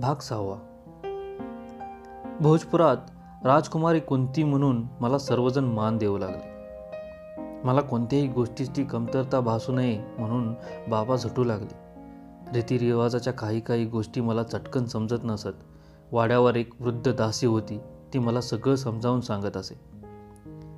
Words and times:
भाग 0.00 0.16
सहावा. 0.16 0.56
भोजपुरात 2.40 2.96
राजकुमारी 3.44 4.00
कुंती 4.00 4.44
म्हणून 4.44 4.86
मला 5.00 5.18
सर्वजण 5.18 5.64
मान 5.64 5.98
देऊ 5.98 6.18
लागले. 6.18 6.56
मला 7.64 7.80
कोणत्याही 7.80 8.28
गोष्टीची 8.28 8.84
कमतरता 8.84 9.40
भासू 9.40 9.72
नये 9.72 10.02
म्हणून 10.18 10.54
बाबा 10.88 11.16
झटू 11.16 11.44
लागले. 11.44 11.74
रीतिरिवाजाच्या 12.52 13.32
काही 13.32 13.60
काही 13.60 13.84
गोष्टी 13.84 14.20
मला 14.20 14.42
चटकन 14.42 14.84
समजत 14.84 15.24
नसत. 15.24 15.48
वाड्यावर 16.12 16.56
एक 16.56 16.74
वृद्ध 16.80 17.12
दासी 17.12 17.46
होती 17.46 17.80
ती 18.12 18.18
मला 18.18 18.40
सगळं 18.40 18.74
समजावून 18.74 19.20
सांगत 19.20 19.56
असे. 19.56 19.80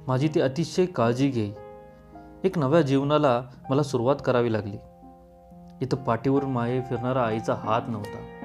माझी 0.08 0.28
ती 0.28 0.40
अतिशय 0.40 0.86
काळजी 0.86 1.28
घेई 1.28 1.52
एक 2.44 2.58
नव्या 2.58 2.82
जीवनाला 2.82 3.42
मला 3.70 3.82
सुरुवात 3.82 4.16
करावी 4.24 4.52
लागली. 4.52 4.76
इथं 5.80 5.96
पाठीवर 5.96 6.44
माये 6.44 6.80
फिरणारा 6.80 7.22
आईचा 7.22 7.54
हात 7.54 7.82
नव्हता. 7.88 8.37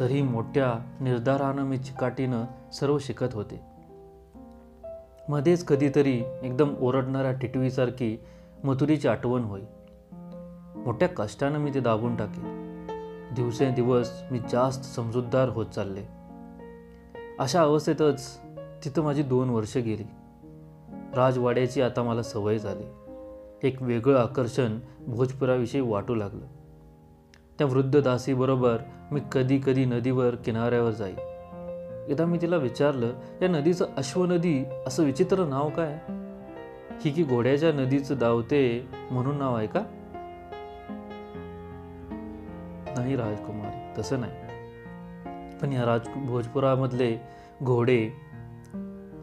तरी 0.00 0.22
मोठ्या 0.22 0.94
निर्धारानं 1.00 1.62
मी 1.62 1.78
चिकाटीनं 1.78 2.44
सर्व 2.72 2.98
शिकत 2.98 3.34
होते. 3.34 3.60
मध्येच 5.28 5.64
कधीतरी 5.64 6.22
एकदम 6.42 6.74
ओरडणाऱ्या 6.80 7.32
टिटवीसारखी 7.32 8.20
मथुरीची 8.64 9.08
आठवण 9.08 9.42
होई. 9.42 9.62
मोठ्या 10.76 11.08
कष्टानं 11.08 11.58
मी 11.58 11.70
ते 11.74 11.80
दाबून 11.80 12.16
टाके 12.16 12.40
दिवसेंदिवस 13.34 14.22
मी 14.30 14.40
जास्त 14.50 14.82
समजूतदार 14.82 15.48
होत 15.48 15.66
चालले. 15.66 16.02
अशा 17.38 17.62
अवस्थेतच 17.62 18.40
तिथं 18.84 19.02
माझी 19.02 19.22
दोन 19.22 19.50
वर्ष 19.50 19.76
गेली. 19.76 20.04
राजवाड्याची 21.14 21.82
आता 21.82 22.02
मला 22.02 22.22
सवय 22.22 22.58
झाली. 22.58 22.84
एक 23.68 23.82
वेगळं 23.82 24.18
आकर्षण 24.18 24.78
भोजपुराविषयी 25.06 25.80
वाटू 25.80 26.14
लागलं. 26.14 26.55
त्या 27.58 27.66
वृद्ध 27.66 28.00
दासीबरोबर 28.00 28.78
मी 29.10 29.20
कधी 29.32 29.60
कधी 29.66 29.84
नदीवर 29.84 30.34
किनाऱ्यावर 30.34 30.90
जाई. 30.90 31.14
एकदा 32.08 32.24
मी 32.24 32.38
तिला 32.42 32.56
विचारलं 32.56 33.12
या 33.42 33.48
नदीचं 33.48 33.86
अश्वनदी 33.96 34.64
असं 34.86 35.04
विचित्र 35.04 35.44
नाव 35.44 35.70
काय? 35.70 35.98
ही 37.04 37.10
की 37.10 37.24
घोड्याच्या 37.24 37.72
नदीचं 37.72 38.14
दावते 38.18 38.88
म्हणून 39.10 39.36
नाव 39.36 39.54
आहे 39.54 39.66
का? 39.66 39.80
नाही 42.98 43.16
राजकुमारी 43.16 44.00
तसं 44.00 44.20
नाही. 44.20 44.32
पण 45.58 45.72
या 45.72 45.84
राज 45.84 46.00
भोजपुरामधले 46.16 47.20
घोडे 47.62 48.08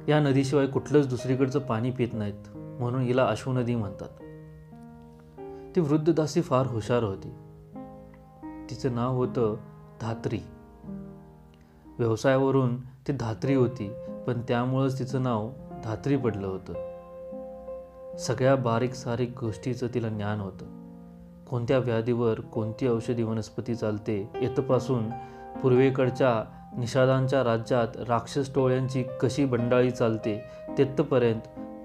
या 0.07 0.19
नदीशिवाय 0.19 0.67
कुठलंच 0.67 1.09
दुसरीकडचं 1.09 1.59
पाणी 1.59 1.91
पित 1.91 2.07
नाहीत 2.13 2.57
म्हणून 2.57 3.01
हिला 3.01 3.25
अश्वनदी 3.25 3.75
म्हणतात. 3.75 4.09
ती 5.75 5.81
वृद्ध 5.81 6.13
दासी 6.13 6.41
फार 6.41 6.67
हुशार 6.67 7.03
होती. 7.03 7.33
तिचं 8.73 8.95
नाव 8.95 9.15
होतं 9.15 9.55
धात्री. 10.01 10.39
व्यवसायावरून 11.99 12.81
ती 12.81 13.11
धात्री 13.11 13.55
होती 13.55 13.93
पण 14.27 14.41
त्यामुळंच 14.47 14.99
तिचं 14.99 15.23
नाव 15.23 15.49
धात्री 15.83 16.17
पडलं 16.17 16.47
होतं. 16.47 16.73
सगळ्या 18.17 18.55
बारीक 18.55 18.93
सारीक 18.93 19.39
गोष्टीचं 19.39 19.87
तिला 19.93 20.09
ज्ञान 20.09 20.39
होतं. 20.39 20.65
कोणत्या 21.45 21.77
व्याधीवर 21.77 22.39
कोणती 22.39 22.87
औषधी 22.87 23.23
वनस्पती 23.23 23.75
चालते 23.75 24.29
येथपासून 24.41 25.09
पूर्वेकडच्या 25.63 26.43
निषादांच्या 26.77 27.43
राज्यात 27.43 27.87
राक्षस 28.07 28.55
टोळ्यांची 28.55 29.03
कशी 29.21 29.45
बंडाळी 29.45 29.91
चालते 29.91 30.43
तेथपर्यंत 30.77 31.41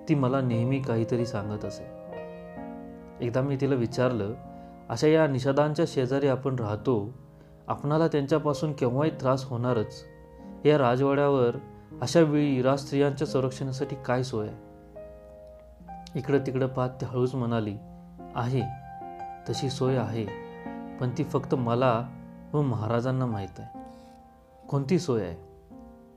ती 0.08 0.14
मला 0.14 0.40
नेहमी 0.40 0.78
काहीतरी 0.78 1.26
सांगत 1.26 1.64
असे. 1.64 1.98
एकदा 3.20 3.40
मी 3.40 3.56
तिला 3.60 3.74
विचारलं 3.74 4.32
अशा 4.88 5.06
या 5.06 5.26
निषादांच्या 5.26 5.84
शेजारी 5.88 6.28
आपण 6.28 6.56
राहतो 6.58 7.12
आपणाला 7.68 8.08
त्यांच्यापासून 8.08 8.72
केव्हाही 8.72 9.10
त्रास 9.10 9.44
होणारच. 9.44 10.04
या 10.64 10.78
राजवाड्यावर 10.78 11.56
अशा 12.00 12.20
वेळी 12.20 12.62
राज 12.62 12.78
स्त्रियांच्या 12.78 13.26
संरक्षणासाठी 13.26 13.96
काय 14.06 14.22
सोय? 14.22 14.48
आहे 14.48 14.56
इकडं 16.16 16.38
तिकडं 16.38 16.66
पाहत 16.66 16.90
ते 17.00 17.06
हळूच 17.06 17.34
म्हणाली 17.34 17.74
आहे 18.34 18.62
तशी 19.48 19.70
सोय 19.70 19.96
आहे 19.96 20.24
पण 21.00 21.10
ती 21.18 21.24
फक्त 21.24 21.54
मला 21.54 22.08
व 22.52 22.62
महाराजांना 22.62 23.26
माहीत 23.26 23.60
आहे. 23.60 23.78
कोणती 24.68 24.98
सोय 24.98 25.22
आहे? 25.22 25.36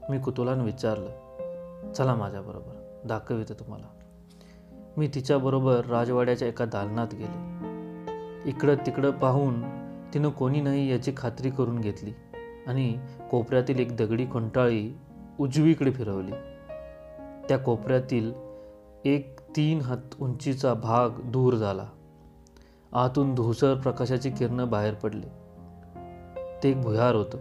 मी 0.10 0.20
कुतुलानं 0.20 0.64
विचारलं 0.64 1.94
चला 1.94 2.16
माझ्याबरोबर 2.16 3.02
दाखविते 3.06 3.54
तुम्हाला. 3.54 3.88
मी 4.98 5.08
तिच्याबरोबर 5.08 5.86
राजवाड्याच्या 5.86 6.48
एका 6.48 6.66
दालनात 6.66 7.08
गेले. 7.14 7.71
इकडं 8.46 8.76
तिकडं 8.76 9.12
पाहून 9.12 9.62
तिनं 10.14 10.30
कोणी 10.30 10.62
नाही 10.62 10.92
याची 10.92 11.14
खात्री 11.18 11.50
करून 11.50 11.80
घेतली 11.80 12.12
आणि 12.68 13.00
कोपऱ्यातील 13.32 13.80
एक 13.80 13.96
दगडी 13.96 14.26
कंटाळी 14.26 14.98
उजवीकडे 15.40 15.92
फिरवली. 15.92 16.32
त्या 17.50 17.58
कोपऱ्यातील 17.58 18.32
एक 19.06 19.40
तीन 19.56 19.82
हात 19.82 19.98
उंचीचा 20.20 20.74
भाग 20.74 21.10
दूर 21.10 21.54
झाला. 21.54 21.86
आतून 22.94 23.36
धुसर 23.36 23.76
प्रकाशाची 23.76 24.30
किरणं 24.30 24.70
बाहेर 24.70 24.94
पडली. 24.94 25.28
ते 26.64 26.70
एक 26.70 26.82
भुयार 26.82 27.16
होतं. 27.16 27.38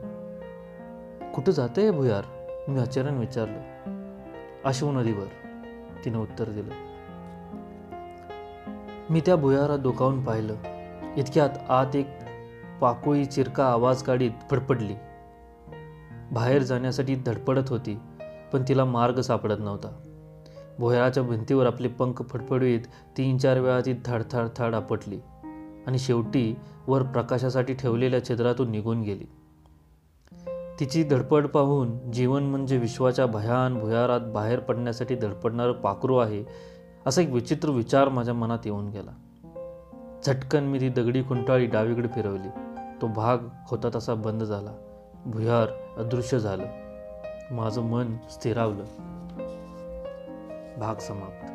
कुठं 1.33 1.53
जाते 1.53 1.83
हे 1.83 1.91
भुयार? 1.91 2.23
मी 2.69 2.81
आचरण 2.81 3.19
विचारलं. 3.19 3.61
अश्व 4.65 4.91
नदीवर 4.91 5.27
तिने 6.05 6.19
उत्तर 6.19 6.45
दिलं. 6.49 6.75
मी 9.11 9.21
त्या 9.21 9.37
भुयारात 9.37 9.79
डोकावून 9.79 10.25
पाहिलं. 10.25 10.80
इतक्यात 11.17 11.49
आत 11.69 11.97
एक 11.97 12.09
पाकोळी 12.81 13.25
चिरका 13.25 13.65
आवाज 13.65 14.03
काढीत 14.03 14.31
फडफडली. 14.51 14.95
बाहेर 16.33 16.63
जाण्यासाठी 16.63 17.15
धडपडत 17.15 17.69
होती 17.69 17.99
पण 18.53 18.63
तिला 18.69 18.85
मार्ग 18.85 19.21
सापडत 19.21 19.57
नव्हता. 19.59 19.89
भुयाराच्या 20.79 21.23
भिंतीवर 21.23 21.67
आपले 21.67 21.89
पंख 21.89 22.23
फडफडवीत 22.23 22.81
तीन 23.19 23.39
चार 23.39 23.59
वेळा 23.59 23.81
ती 23.81 23.95
थडथड 24.07 24.47
थाड 24.57 24.75
आपटली 24.75 25.19
आणि 25.87 25.99
शेवटी 25.99 26.55
वर 26.87 27.03
प्रकाशासाठी 27.03 27.75
ठेवलेल्या 27.75 28.25
छिद्रातून 28.25 28.71
निघून 28.71 29.03
गेली. 29.03 29.25
तिची 30.81 31.03
धडपड 31.05 31.47
पाहून 31.47 32.13
जीवन 32.13 32.43
म्हणजे 32.43 32.77
विश्वाच्या 32.77 33.27
भयान 33.27 33.79
भुयारात 33.79 34.21
बाहेर 34.21 34.61
पडण्यासाठी 34.61 35.15
धडपडणारं 35.15 35.73
पाखरू 35.73 36.17
आहे 36.17 36.45
असा 37.07 37.23
एक 37.23 37.31
विचित्र 37.31 37.71
विचार 37.71 38.09
माझ्या 38.09 38.35
मनात 38.35 38.59
येऊन 38.65 38.89
गेला. 38.89 39.11
झटकन 40.27 40.65
मी 40.65 40.81
ती 40.81 40.89
दगडी 40.89 41.23
खुंटाळी 41.23 41.67
डावीकडे 41.67 42.09
फिरवली. 42.09 42.49
तो 43.03 43.07
भाग 43.07 43.39
होता 43.71 43.89
तसा 43.95 44.15
बंद 44.15 44.43
झाला. 44.43 44.71
भुयार 45.27 45.69
अदृश्य 45.99 46.39
झालं. 46.39 46.65
माझं 47.55 47.83
मन 47.83 48.17
स्थिरावलं. 48.31 48.85
भाग 50.81 50.95
समाप्त. 50.95 51.53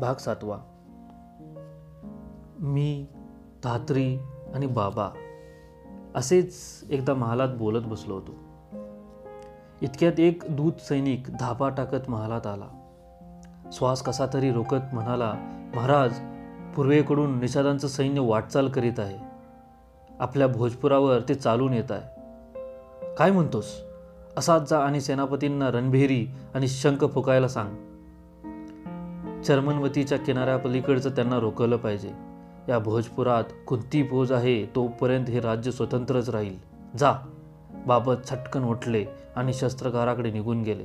भाग 0.00 0.14
सातवा. 0.14 0.58
मी 2.58 3.06
धात्री 3.64 4.18
आणि 4.54 4.66
बाबा 4.66 5.10
असेच 6.14 6.54
एकदा 6.90 7.14
महालात 7.14 7.48
बोलत 7.48 7.86
बसलो 7.86 8.14
होतो. 8.14 8.34
इतक्यात 9.82 10.20
एक 10.20 10.42
दूत 10.50 10.72
सैनिक 10.72 11.22
धापा 11.40 11.68
टाकत 11.68 12.10
महालात 12.10 12.46
आला. 12.46 12.66
श्वास 13.72 14.02
कसा 14.02 14.26
तरी 14.34 14.52
रोकत 14.52 14.94
म्हणाला 14.94 15.32
महाराज 15.74 16.20
पूर्वेकडून 16.76 17.38
निषादांचं 17.38 17.88
सैन्य 17.88 18.20
वाटचाल 18.20 18.68
करीत 18.68 19.00
आहे. 19.00 19.18
आपल्या 20.20 20.46
भोजपुरावर 20.46 21.20
ते 21.28 21.34
चालून 21.34 21.72
येत 21.72 21.92
आहे. 21.92 22.20
काय 23.14 23.30
म्हणतोस? 23.30 23.82
असाच 24.36 24.70
जा 24.70 24.78
आणि 24.78 25.00
सेनापतींना 25.00 25.70
रणभेरी 25.70 26.26
आणि 26.54 26.68
शंख 26.68 27.04
फुकायला 27.04 27.48
सांग. 27.48 27.76
चर्मनवतीच्या 29.42 30.18
किनाऱ्यापलीकडचं 30.18 31.10
त्यांना 31.10 31.38
रोखलं 31.38 31.76
पाहिजे. 31.76 32.10
या 32.68 32.78
भोजपुरात 32.78 33.44
कोणती 33.66 34.08
फौज 34.08 34.32
आहे 34.32 34.66
तोपर्यंत 34.66 35.26
हे 35.26 35.40
राज्य 35.40 35.70
स्वतंत्रच 35.70 36.30
राहील. 36.30 36.54
जा. 36.98 37.12
बाबत 37.86 38.14
छटकन 38.30 38.64
उठले 38.64 39.04
आणि 39.36 39.52
शस्त्रकाराकडे 39.52 40.30
निघून 40.30 40.62
गेले. 40.62 40.84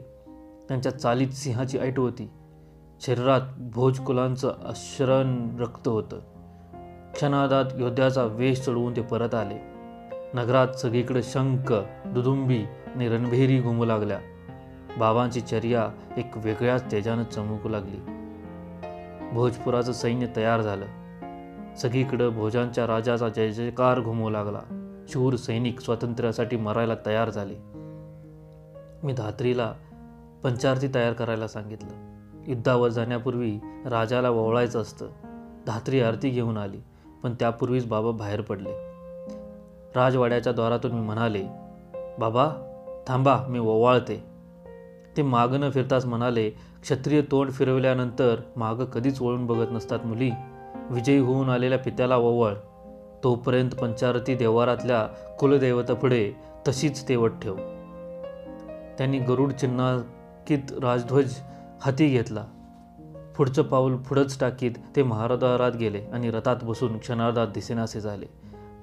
त्यांच्या 0.67 0.99
चालीत 0.99 1.27
सिंहाची 1.27 1.77
ऐट 1.77 1.99
होती. 1.99 2.29
शरीरात 3.01 3.41
भोजकुलांचं 3.57 4.53
अश्रण 4.65 5.55
रक्त 5.59 5.87
होतं. 5.87 6.19
क्षणादात 7.13 7.65
योद्ध्याचा 7.79 8.23
वेश 8.23 8.61
चढवून 8.61 8.95
ते 8.95 9.01
परत 9.01 9.35
आले. 9.35 9.75
नगरात 10.33 10.67
सगळीकडे 10.67 11.23
शंख 11.23 11.73
दुदुंबी 12.05 12.63
आणि 12.95 13.09
रणभेरी 13.09 13.61
घुमू 13.61 13.85
लागल्या. 13.85 14.19
बाबांची 14.99 15.41
चर्या 15.41 15.89
एक 16.17 16.31
वेगळ्याच 16.35 16.91
तेजानं 16.91 17.23
चमकू 17.23 17.69
लागली. 17.69 17.97
भोजपुराचं 19.33 19.91
सैन्य 19.91 20.27
तयार 20.35 20.61
झालं. 20.61 20.85
सगळीकडं 21.75 22.29
भोजांच्या 22.29 22.87
राजाचा 22.87 23.29
जय 23.29 23.51
जयकार 23.51 23.99
घुमू 23.99 24.29
लागला. 24.29 24.61
शूर 25.07 25.35
सैनिक 25.35 25.79
स्वातंत्र्यासाठी 25.79 26.57
मरायला 26.57 26.93
तयार 27.05 27.29
झाले. 27.29 27.55
मी 29.03 29.13
धात्रीला 29.13 29.73
पंचारती 30.43 30.87
तयार 30.95 31.13
करायला 31.13 31.47
सांगितलं. 31.47 32.14
युद्धावर 32.47 32.89
जाण्यापूर्वी 32.89 33.59
राजाला 33.85 34.29
ववळायचं 34.29 34.81
असतं. 34.81 35.07
धात्री 35.67 36.01
आरती 36.01 36.29
घेऊन 36.29 36.57
आली 36.57 36.79
पण 37.23 37.33
त्यापूर्वीच 37.33 37.85
बाबा 37.85 38.11
बाहेर 38.11 38.41
पडले. 38.41 38.71
राजवाड्याच्या 39.95 40.53
द्वारातून 40.53 40.91
मी 40.91 41.01
म्हणाले 41.01 41.43
बाबा 42.19 42.49
थांबा 43.07 43.37
मी 43.49 43.59
ओवाळते 43.59 44.23
ते 45.17 45.21
मागं 45.21 45.59
न 45.59 45.69
फिरताच 45.69 46.05
म्हणाले 46.05 46.49
क्षत्रिय 46.49 47.21
तोंड 47.21 47.51
फिरवल्यानंतर 47.51 48.35
मागं 48.55 48.85
कधीच 48.85 49.21
वळून 49.21 49.45
बघत 49.45 49.67
नसतात 49.71 49.99
मुली. 50.05 50.31
विजयी 50.89 51.19
होऊन 51.19 51.49
आलेल्या 51.49 51.79
पित्याला 51.79 52.17
ओवळ 52.17 52.53
तोपर्यंत 53.23 53.69
पंचारती 53.69 54.35
देवारातल्या 54.35 55.03
कुलदैवतापुढे 55.39 56.31
तशीच 56.67 57.09
तेवत 57.09 57.29
ठेव. 57.41 57.55
त्यांनी 58.97 59.19
गरुड 59.19 59.51
चिन्हांकित 59.51 60.71
राजध्वज 60.71 61.33
हाती 61.85 62.07
घेतला. 62.07 62.45
पुढचं 63.37 63.63
पाऊल 63.63 63.95
पुढंच 63.95 64.39
टाकीत 64.39 64.71
ते 64.95 65.03
महारादारात 65.03 65.71
गेले 65.71 66.01
आणि 66.13 66.31
रथात 66.31 66.55
बसून 66.63 66.97
क्षणार्धात 66.97 67.47
दिसेनासे 67.47 68.01
झाले. 68.01 68.25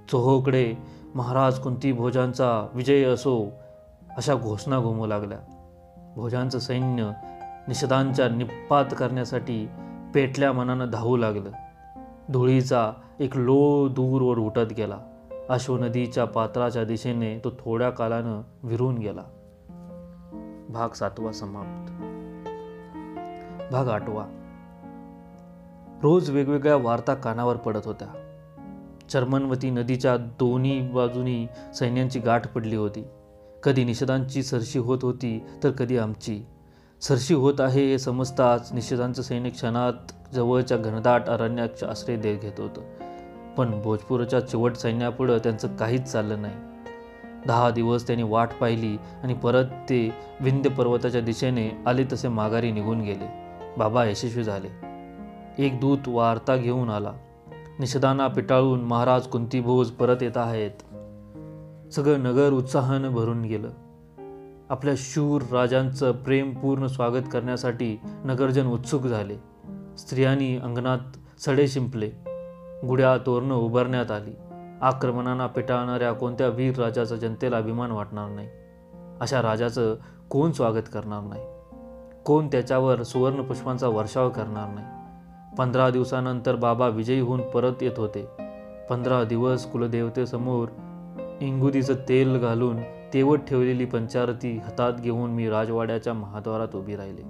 चोहोकडे 0.08 0.74
महाराज 1.14 1.58
कुंती 1.58 1.92
भोजांचा 1.92 2.66
विजय 2.74 3.04
असो 3.04 3.52
अशा 4.16 4.34
घोषणा 4.34 4.80
घुमू 4.80 5.06
लागल्या. 5.06 5.38
भोजांचं 6.16 6.58
सैन्य 6.58 7.10
निषदांच्या 7.68 8.28
निपात 8.28 8.84
करण्यासाठी 8.98 9.68
पेटल्या 10.14 10.52
मनानं 10.52 10.90
धावू 10.90 11.16
लागलं. 11.16 11.50
धुळीचा 12.32 12.92
एक 13.20 13.36
लो 13.36 13.88
दूरवर 13.88 14.38
उठत 14.38 14.72
गेला. 14.76 14.98
अश्वनदीच्या 15.48 16.24
पात्राच्या 16.24 16.84
दिशेने 16.84 17.38
तो 17.38 17.50
थोड्या 17.50 17.90
कालानं 17.90 18.42
विरून 18.62 18.98
गेला. 18.98 19.22
भाग 20.68 20.88
सातवा 20.88 21.32
समाप्त. 21.32 22.11
भाग 23.72 23.88
आठवा. 23.88 24.24
रोज 26.02 26.30
वेगवेगळ्या 26.30 26.76
वार्ता 26.76 27.14
कानावर 27.14 27.56
पडत 27.56 27.80
होत्या. 27.84 28.08
चर्मनवती 29.10 29.70
नदीच्या 29.70 30.16
दोन्ही 30.16 30.88
बाजूनी 30.88 31.46
सैन्यांची 31.74 32.20
गाठ 32.20 32.48
पडली 32.48 32.76
होती. 32.76 33.04
कधी 33.62 33.84
निषेधांची 33.84 34.42
सरशी 34.42 34.78
होत 34.78 34.98
होती 35.02 35.44
तर 35.64 35.70
कधी 35.70 35.98
आमची. 35.98 36.46
सरशी 37.00 37.34
होत 37.34 37.54
आहे 37.58 37.86
हे 37.86 37.98
समजताच 37.98 38.72
निषेधांचं 38.72 39.22
सैनिक 39.22 39.52
क्षणात 39.52 40.12
जवळच्या 40.34 40.78
घनदाट 40.78 41.28
अरण्यात 41.28 41.84
आश्रय 41.84 42.16
दे 42.16 42.36
घेत 42.36 42.60
होतं. 42.60 42.80
पण 43.54 43.82
भोजपूरच्या 43.82 44.40
चिवट 44.40 44.74
सैन्यापुढं 44.74 45.38
त्यांचं 45.38 45.76
काहीच 45.76 46.02
चाललं 46.02 46.42
नाही. 46.42 46.54
दहा 47.46 47.70
दिवस 47.70 48.06
त्यांनी 48.06 48.22
वाट 48.22 48.48
पाहिली 48.60 48.96
आणि 49.22 49.34
परत 49.34 49.64
ते 49.64 50.14
विंध्य 50.40 50.70
पर्वताच्या 50.70 51.20
दिशेने 51.20 51.82
आले 51.86 52.04
तसे 52.04 52.28
माघारी 52.28 52.72
निघून 52.72 53.00
गेले. 53.00 53.41
बाबा 53.78 54.04
यशस्वी 54.04 54.44
झाले. 54.44 54.68
एक 55.58 55.80
दूत 55.80 55.98
वार्ता 56.06 56.56
घेऊन 56.56 56.90
आला. 56.90 57.12
निषेधांना 57.78 58.28
पिटाळून 58.28 58.80
महाराज 58.80 59.26
कुंतीभोज 59.26 59.90
परत 59.90 60.22
येत 60.22 60.36
आहेत. 60.36 60.70
सगळं 61.92 62.20
नगर 62.20 62.52
उत्साहानं 62.52 63.08
भरून 63.12 63.42
गेलं. 63.42 63.70
आपल्या 64.70 64.94
शूर 64.96 65.42
राजांचं 65.52 66.12
प्रेमपूर्ण 66.12 66.86
स्वागत 66.86 67.22
करण्यासाठी 67.32 68.00
नगरजन 68.24 68.66
उत्सुक 68.66 69.02
झाले. 69.02 69.36
स्त्रियांनी 69.98 70.56
अंगणात 70.56 70.98
सडे 71.40 71.68
शिंपले. 71.68 72.10
गुड्या 72.88 73.16
तोरणं 73.26 73.54
उभारण्यात 73.54 74.10
आली. 74.10 74.34
आक्रमणांना 74.82 75.46
पिटाळणाऱ्या 75.46 76.12
कोणत्या 76.12 76.48
वीर 76.48 76.78
राजाचा 76.78 77.16
जनतेला 77.16 77.56
अभिमान 77.56 77.90
वाटणार 77.90 78.28
नाही. 78.28 78.48
अशा 79.20 79.42
राजाचं 79.42 79.96
कोण 80.30 80.52
स्वागत 80.52 80.82
करणार 80.92 81.20
नाही? 81.20 81.51
कोण 82.24 82.46
त्याच्यावर 82.46 83.02
सुवर्णपुष्पांचा 83.02 83.88
वर्षाव 83.88 84.30
करणार 84.30 84.68
नाही. 84.68 84.86
पंधरा 85.58 85.90
दिवसानंतर 85.90 86.54
बाबा 86.54 86.88
विजयी 86.88 87.20
होऊन 87.20 87.40
परत 87.40 87.72
येत 87.80 87.98
होते. 87.98 88.26
पंधरा 88.90 89.24
दिवस 89.24 89.66
कुलदेवतेसमोर 89.66 90.68
इंगुदीचं 91.40 91.94
तेल 92.08 92.38
घालून 92.38 92.76
तेवत 93.14 93.36
ठेवलेली 93.36 93.84
पंचारती 93.84 94.58
हातात 94.58 94.92
घेऊन 94.92 95.30
मी 95.30 95.48
राजवाड्याच्या 95.48 96.14
महाद्वारात 96.14 96.76
उभी 96.76 96.96
राहिले. 96.96 97.22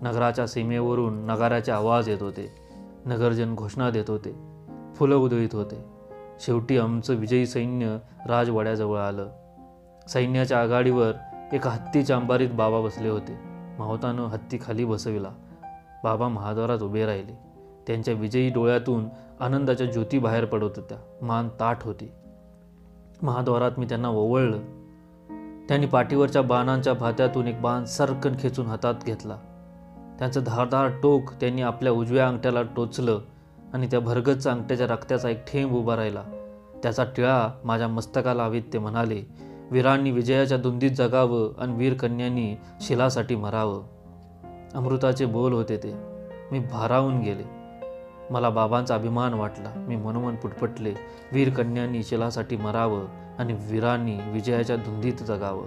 नगराच्या 0.00 0.46
सीमेवरून 0.46 1.14
नगाऱ्याचे 1.14 1.72
आवाज 1.72 2.08
येत 2.08 2.22
होते. 2.22 2.52
नगरजन 3.06 3.54
घोषणा 3.54 3.90
देत 3.90 4.10
होते. 4.10 4.36
फुलं 4.94 5.16
उधळीत 5.16 5.48
होते. 5.52 5.84
शेवटी 6.40 6.78
आमचं 6.78 7.14
विजयी 7.14 7.46
सैन्य 7.46 7.96
राजवाड्याजवळ 8.26 8.98
आलं. 8.98 9.28
सैन्याच्या 10.08 10.60
आघाडीवर 10.60 11.12
एका 11.52 11.70
हत्तीच्या 11.70 12.16
अंबारीत 12.16 12.50
बाबा 12.50 12.80
बसले 12.80 13.08
होते. 13.08 13.47
मावतानं 13.78 14.26
हत्ती 14.26 14.58
खाली 14.62 14.84
बसविला. 14.84 15.30
बाबा 16.04 16.28
महाद्वारात 16.28 16.78
उभे 16.78 17.06
राहिले. 17.06 17.32
त्यांच्या 17.86 18.14
विजयी 18.14 18.50
डोळ्यातून 18.50 19.08
आनंदाच्या 19.40 19.86
ज्योती 19.86 20.18
बाहेर 20.18 20.44
पडत 20.44 20.72
होत्या. 20.76 20.98
मान 21.22 21.48
ताठ 21.48 21.84
होती. 21.84 22.10
महाद्वारात 23.22 23.70
मी 23.78 23.86
त्यांना 23.86 24.08
ओवळलं. 24.08 24.58
त्यांनी 25.68 25.86
पाठीवरच्या 25.86 26.42
बाणांच्या 26.42 26.94
भात्यातून 26.94 27.46
एक 27.46 27.60
बाण 27.60 27.84
सरकन 27.84 28.32
खेचून 28.38 28.66
हातात 28.66 28.94
घेतला. 29.06 29.36
त्यांचं 30.18 30.40
धारदार 30.46 30.88
टोक 31.02 31.32
त्यांनी 31.40 31.62
आपल्या 31.62 31.92
उजव्या 31.92 32.28
अंगठ्याला 32.28 32.62
टोचलं 32.62 33.20
आणि 33.72 33.86
त्या 33.86 34.00
भरगच्च 34.00 34.48
अंगठ्याच्या 34.48 34.86
रक्ताचा 34.86 35.28
एक 35.28 35.44
ठेंब 35.44 35.72
उभा 35.72 35.96
राहिला. 35.96 36.22
त्याचा 36.82 37.04
टिळा 37.04 37.48
माझ्या 37.64 37.88
मस्तकाला 37.88 38.44
हवीत 38.44 38.62
ते 38.72 38.78
म्हणाले 38.78 39.47
वीरांनी 39.70 40.10
विजयाच्या 40.10 40.58
धुंदीत 40.58 40.90
जगावं 40.90 41.60
आणि 41.60 41.72
वीर 41.72 41.94
कन्यांनी 41.94 42.56
शिलासाठी 42.80 43.36
मरावं. 43.36 43.82
अमृताचे 44.74 45.26
बोल 45.26 45.52
होते 45.52 45.76
ते. 45.76 45.94
मी 46.52 46.58
भारावून 46.58 47.20
गेले. 47.20 47.58
मला 48.30 48.50
बाबांचा 48.50 48.94
अभिमान 48.94 49.34
वाटला. 49.34 49.72
मी 49.76 49.96
मनोमन 49.96 50.36
पुटपटले. 50.36 50.94
वीर 51.32 51.50
कन्यांनी 51.50 52.02
शिलासाठी 52.02 52.56
मरावं 52.56 53.04
आणि 53.38 53.52
वीरांनी 53.52 54.18
विजयाच्या 54.32 54.76
धुंदीत 54.76 55.14
जगावं. 55.14 55.66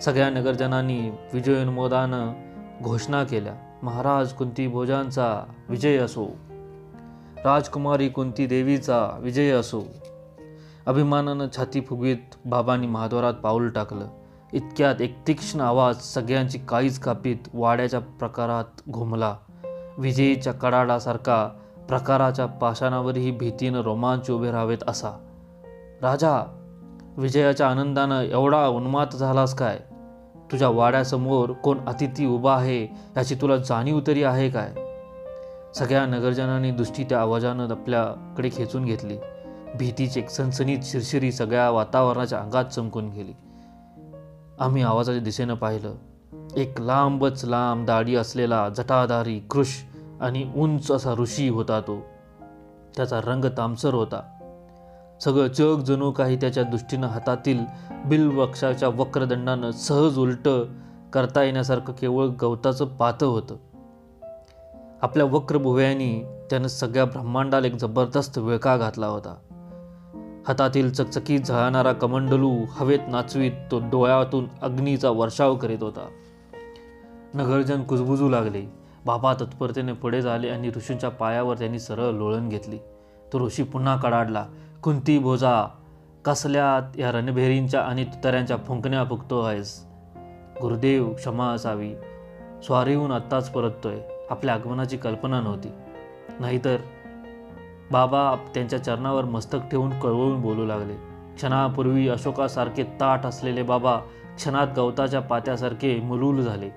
सगळ्या 0.00 0.30
नगरजनांनी 0.30 1.10
विजयोन्मोदानं 1.32 2.32
घोषणा 2.82 3.24
केल्या. 3.24 3.54
महाराज 3.82 4.32
कुंती 4.32 4.66
भोजांचा 4.66 5.52
विजय 5.68 5.96
असो. 5.96 6.26
राजकुमारी 7.44 8.08
कुंती 8.08 8.46
देवीचा 8.46 9.18
विजय 9.20 9.50
असो. 9.50 9.82
अभिमानानं 10.86 11.46
छाती 11.56 11.80
फुगवीत 11.80 12.34
बाबांनी 12.44 12.86
महाद्वारात 12.86 13.34
पाऊल 13.34 13.68
टाकलं. 13.68 14.06
इतक्यात 14.52 15.00
एक 15.00 15.16
तीक्ष्ण 15.26 15.60
आवाज 15.60 15.96
सगळ्यांची 15.96 16.58
काळीज 16.58 16.98
कापीत 16.98 17.36
वाड्याच्या 17.54 18.00
प्रकारात 18.00 18.90
घुमला. 18.90 19.36
विजेच्या 19.98 20.52
कडाडासारखा 20.52 21.48
प्रकाराच्या 21.88 22.46
पाषाणावरही 22.46 23.30
भीतीनं 23.30 23.80
रोमांच 23.80 24.30
उभे 24.30 24.50
राहावेत 24.50 24.78
असा. 24.88 25.10
राजा 26.02 26.44
विजयाच्या 27.16 27.68
आनंदानं 27.68 28.20
एवढा 28.20 28.66
उन्मात 28.66 29.16
झालास 29.16 29.54
काय? 29.54 29.78
तुझ्या 30.52 30.68
वाड्यासमोर 30.68 31.52
कोण 31.52 31.78
अतिथी 31.86 32.26
उभा 32.26 32.54
आहे 32.54 32.84
याची 33.16 33.34
तुला 33.34 33.56
जाणीव 33.56 34.00
तरी 34.06 34.22
आहे 34.22 34.50
काय? 34.50 34.74
सगळ्या 35.74 36.06
नगरजनांनी 36.06 36.70
दृष्टी 36.70 37.04
त्या 37.04 37.20
आवाजानं 37.20 37.70
आपल्याकडे 37.70 38.50
खेचून 38.52 38.84
घेतली. 38.84 39.16
भीतीची 39.78 40.20
एक 40.20 40.30
सनसनीत 40.30 40.78
शिरशिरी 40.82 41.32
सगळ्या 41.32 41.70
वातावरणाच्या 41.70 42.38
अंगात 42.38 42.64
चमकून 42.64 43.08
गेली. 43.08 43.32
आम्ही 44.60 44.82
आवाजाच्या 44.82 45.22
दिशेनं 45.22 45.54
पाहिलं. 45.54 45.94
एक 46.56 46.80
लांबच 46.80 47.44
लांब 47.44 47.86
दाढी 47.86 48.16
असलेला 48.16 48.68
जटाधारी 48.68 49.38
कृश 49.38 49.68
आणि 50.20 50.52
उंच 50.56 50.90
असा 50.90 51.12
ऋषी 51.12 51.48
होता 51.48 51.80
तो. 51.80 52.02
त्याचा 52.96 53.20
रंग 53.24 53.44
तामसर 53.44 53.94
होता. 53.94 54.32
सगळं 55.20 55.46
जग 55.46 55.78
जणू 55.80 56.10
काही 56.10 56.36
त्याच्या 56.36 56.62
दृष्टीनं 56.62 57.06
हातातील 57.06 57.58
बिलवक्षाच्या 58.06 58.88
वक्रदंडानं 58.88 59.70
सहज 59.70 60.18
उलट 60.18 60.48
करता 61.12 61.42
येण्यासारखं 61.42 61.92
केवळ 61.92 62.26
गवताचं 62.26 62.84
पातं 62.84 63.26
होतं. 63.26 63.56
आपल्या 65.02 65.26
वक्रभुव्यांनी 65.26 66.24
त्यानं 66.50 66.68
सगळ्या 66.68 67.04
ब्रह्मांडाला 67.04 67.66
एक 67.66 67.74
जबरदस्त 67.74 68.38
विळका 68.38 68.76
घातला 68.76 69.06
होता. 69.06 69.34
हातातील 70.48 70.92
चकचकीत 70.92 71.40
झळणारा 71.40 71.92
कमंडलू 71.92 72.64
हवेत 72.70 72.98
नाचवीत 73.08 73.52
तो 73.70 73.78
डोळ्यातून 73.78 74.48
अग्नीचा 74.62 75.10
वर्षाव 75.10 75.56
करीत 75.56 75.78
होता. 75.80 76.08
नगरजन 77.34 77.82
कुजबुजू 77.82 78.28
लागले. 78.28 78.62
बाबा 79.06 79.34
तत्परतेने 79.34 79.92
पुढे 79.92 80.22
झाले 80.22 80.48
आणि 80.48 80.70
ऋषींच्या 80.76 81.10
पायावर 81.10 81.58
त्यांनी 81.58 81.78
सरळ 81.78 82.10
लोळण 82.10 82.48
घेतली. 82.48 82.78
तो 83.32 83.38
ऋषी 83.38 83.62
पुन्हा 83.62 83.96
कडाडला 83.96 84.46
कुंती 84.82 85.18
भोजा 85.18 85.68
कसल्यात 86.24 86.98
या 86.98 87.12
रणभेरींच्या 87.12 87.80
आणि 87.80 88.04
तुतऱ्यांच्या 88.04 88.56
फुंकण्या 88.56 89.04
फुकतो 89.04 89.40
आहेस? 89.40 89.84
गुरुदेव 90.62 91.12
क्षमा 91.12 91.46
असावी. 91.46 91.94
स्वारीहून 92.62 93.12
आत्ताच 93.12 93.50
परततोय. 93.50 94.00
आपल्या 94.30 94.54
आगमनाची 94.54 94.96
कल्पना 94.96 95.40
नव्हती. 95.40 95.68
नाहीतर 96.40 96.76
बाबा 97.92 98.34
त्यांच्या 98.54 98.84
चरणावर 98.84 99.24
मस्तक 99.24 99.58
ठेवून 99.70 100.00
कळवळून 100.00 100.40
बोलू 100.40 100.66
लागले. 100.66 100.94
क्षणापूर्वी 101.36 102.08
अशोकासारखे 102.08 102.82
ताट 102.82 103.26
असलेले 103.26 103.62
बाबा 103.62 103.96
क्षणात 104.36 104.66
गवताच्या 104.76 105.20
पात्यासारखे 105.20 106.00
मुलूल 106.00 106.40
झाले. 106.40 106.68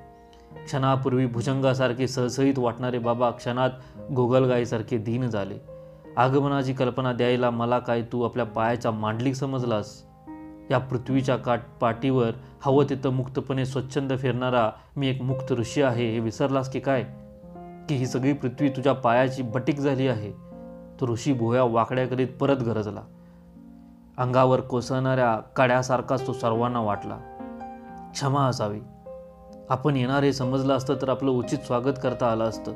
क्षणापूर्वी 0.65 1.25
भुजंगासारखे 1.25 2.07
सळसळीत 2.07 2.59
वाटणारे 2.59 2.97
बाबा 2.97 3.29
क्षणात 3.29 3.69
गोगलगाईसारखे 4.11 4.97
दीन 4.97 5.29
झाले. 5.29 5.55
आगमनाची 6.17 6.73
कल्पना 6.73 7.13
द्यायला 7.13 7.49
मला 7.49 7.79
काय 7.79 8.01
तू 8.01 8.23
आपल्या 8.23 8.45
पायाचा 8.45 8.91
मांडलिक 8.91 9.35
समजलास? 9.35 10.03
या 10.71 10.77
पृथ्वीच्या 10.77 11.35
काट 11.35 11.59
पाठीवर 11.81 12.31
हवं 12.61 12.85
तिथं 12.89 13.09
मुक्तपणे 13.09 13.65
स्वच्छंद 13.65 14.13
फिरणारा 14.17 14.71
मी 14.95 15.07
एक 15.07 15.21
मुक्त 15.21 15.51
ऋषी 15.51 15.81
आहे 15.81 16.11
हे 16.11 16.19
विसरलास 16.19 16.71
की 16.71 16.79
काय? 16.79 17.03
की 17.89 17.95
ही 17.95 18.05
सगळी 18.05 18.33
पृथ्वी 18.33 18.69
तुझ्या 18.69 18.93
पायाची 18.93 19.41
बटीक 19.41 19.79
झाली 19.79 20.07
आहे? 20.07 20.48
तो 20.99 21.07
ऋषी 21.07 21.33
भोया 21.33 21.63
वाकड्या 21.63 22.07
करीत 22.07 22.27
परत 22.39 22.57
गरजला. 22.57 23.01
अंगावर 24.17 24.61
कोसळणाऱ्या 24.61 25.35
कड्यासारखाच 25.35 26.27
तो 26.27 26.33
सर्वांना 26.33 26.81
वाटला. 26.81 27.17
क्षमा 28.13 28.45
असावी. 28.45 28.79
आपण 29.69 29.95
येणार 29.95 30.23
हे 30.23 30.33
समजलं 30.33 30.77
असतं 30.77 30.95
तर 31.01 31.09
आपलं 31.09 31.31
उचित 31.31 31.57
स्वागत 31.57 31.93
करता 32.03 32.31
आलं 32.31 32.43
असतं. 32.43 32.73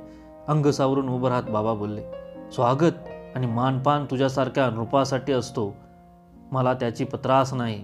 अंग 0.48 0.66
सावरून 0.66 1.10
उभं 1.10 1.30
राहत 1.30 1.44
बाबा 1.44 1.74
बोलले 1.74 2.04
स्वागत 2.52 3.10
आणि 3.36 3.48
मानपान 3.48 4.06
तुझ्यासारख्या 4.06 4.70
नृपासाठी 4.70 5.34
असतो. 5.34 5.76
मला 6.52 6.74
त्याची 6.74 7.04
पत्रास 7.04 7.54
नाही. 7.54 7.84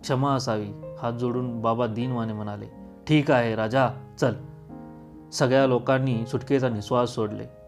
क्षमा 0.00 0.30
असावी. 0.30 0.68
हात 1.02 1.12
जोडून 1.12 1.60
बाबा 1.60 1.86
दीनवाने 1.86 2.32
म्हणाले 2.32 2.66
ठीक 3.08 3.30
आहे 3.30 3.56
राजा 3.56 3.88
चल. 4.20 4.34
सगळ्या 5.32 5.66
लोकांनी 5.66 6.26
सुटकेचा 6.26 6.68
निश्वास 6.68 7.10
सोडले. 7.10 7.61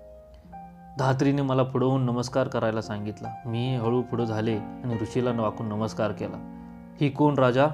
धात्रीने 0.99 1.43
मला 1.43 1.63
पुढवून 1.63 2.03
नमस्कार 2.03 2.49
करायला 2.49 2.83
सांगितला. 2.83 3.35
मी 3.47 3.77
हळू 3.77 4.03
पुढं 4.03 4.25
झाले 4.25 4.57
आणि 4.57 4.95
ऋषीला 5.03 5.43
वाकून 5.43 5.67
नमस्कार 5.67 6.13
केला. 6.13 6.67
ही 7.01 7.11
कोण 7.11 7.39
राजा? 7.39 7.67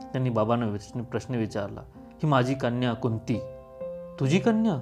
त्यांनी 0.00 0.30
बाबांना 0.30 1.02
प्रश्न 1.02 1.34
विचारला. 1.34 1.80
ही 1.96 2.26
माझी 2.26 2.54
कन्या 2.54 2.92
कुंती. 2.92 3.40
तुझी 4.20 4.38
कन्या? 4.38 4.74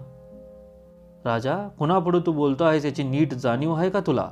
राजा 1.24 1.68
कुणापुढे 1.78 2.18
तू 2.26 2.32
बोलतो 2.32 2.64
आहेस 2.64 2.84
याची 2.84 3.02
नीट 3.02 3.34
जाणीव 3.34 3.74
आहे 3.74 3.90
का 3.90 4.00
तुला? 4.00 4.30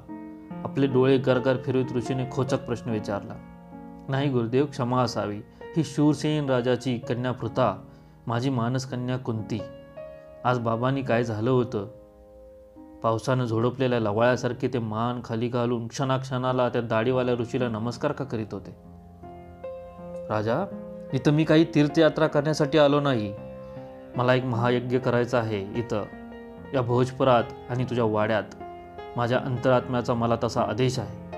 आपले 0.65 0.87
डोळे 0.87 1.19
गरगर 1.19 1.57
फिरवत 1.57 1.93
ऋषीने 1.93 2.25
खोचक 2.33 2.65
प्रश्न 2.65 2.91
विचारला. 2.91 3.35
नाही 4.09 4.31
गुरुदेव 4.31 4.67
क्षमा 4.67 5.03
असावी. 5.03 5.41
ही 5.77 5.85
शूरसेन 5.85 6.51
राजाची 6.51 6.99
कन्या 6.99 7.33
पृथा. 7.33 7.83
माझी 8.27 8.51
मानस 8.51 8.87
कन्या 8.87 9.17
कुंती. 9.19 9.61
आज 10.45 10.59
बाबांनी 10.59 11.03
काय 11.03 11.25
झालं 11.25 11.51
होतं? 11.51 12.00
पावसानं 13.03 13.45
झोडपलेल्या 13.45 14.01
लवाळ्यासारखे 14.01 14.69
ते 14.69 14.79
मान 14.79 15.21
खाली 15.25 15.49
घालून 15.49 15.89
क्षणाक्षणाला 15.89 16.69
त्या 16.69 16.83
दाढीवाल्या 16.83 17.35
ऋषीला 17.35 17.69
नमस्कार 17.69 18.13
का 18.13 18.25
करीत 18.25 18.47
होते? 18.53 18.77
राजा 20.29 20.65
इथं 21.13 21.33
मी 21.33 21.45
काही 21.45 21.65
तीर्थयात्रा 21.65 22.27
करण्यासाठी 22.27 22.79
आलो 22.79 23.01
नाही. 23.01 23.35
मला 24.17 24.35
एक 24.35 24.45
महायज्ञ 24.45 24.99
करायचा 24.99 25.39
आहे 25.39 25.61
इथं. 25.61 26.03
या 26.75 26.83
भोजपुरात 26.83 27.45
आणि 27.71 27.85
तुझ्या 27.85 28.05
वाड्यात. 28.05 28.43
माझ्या 29.17 29.39
अंतरात्म्याचा 29.39 30.15
मला 30.15 30.37
तसा 30.45 30.63
आदेश 30.63 30.99
आहे. 30.99 31.31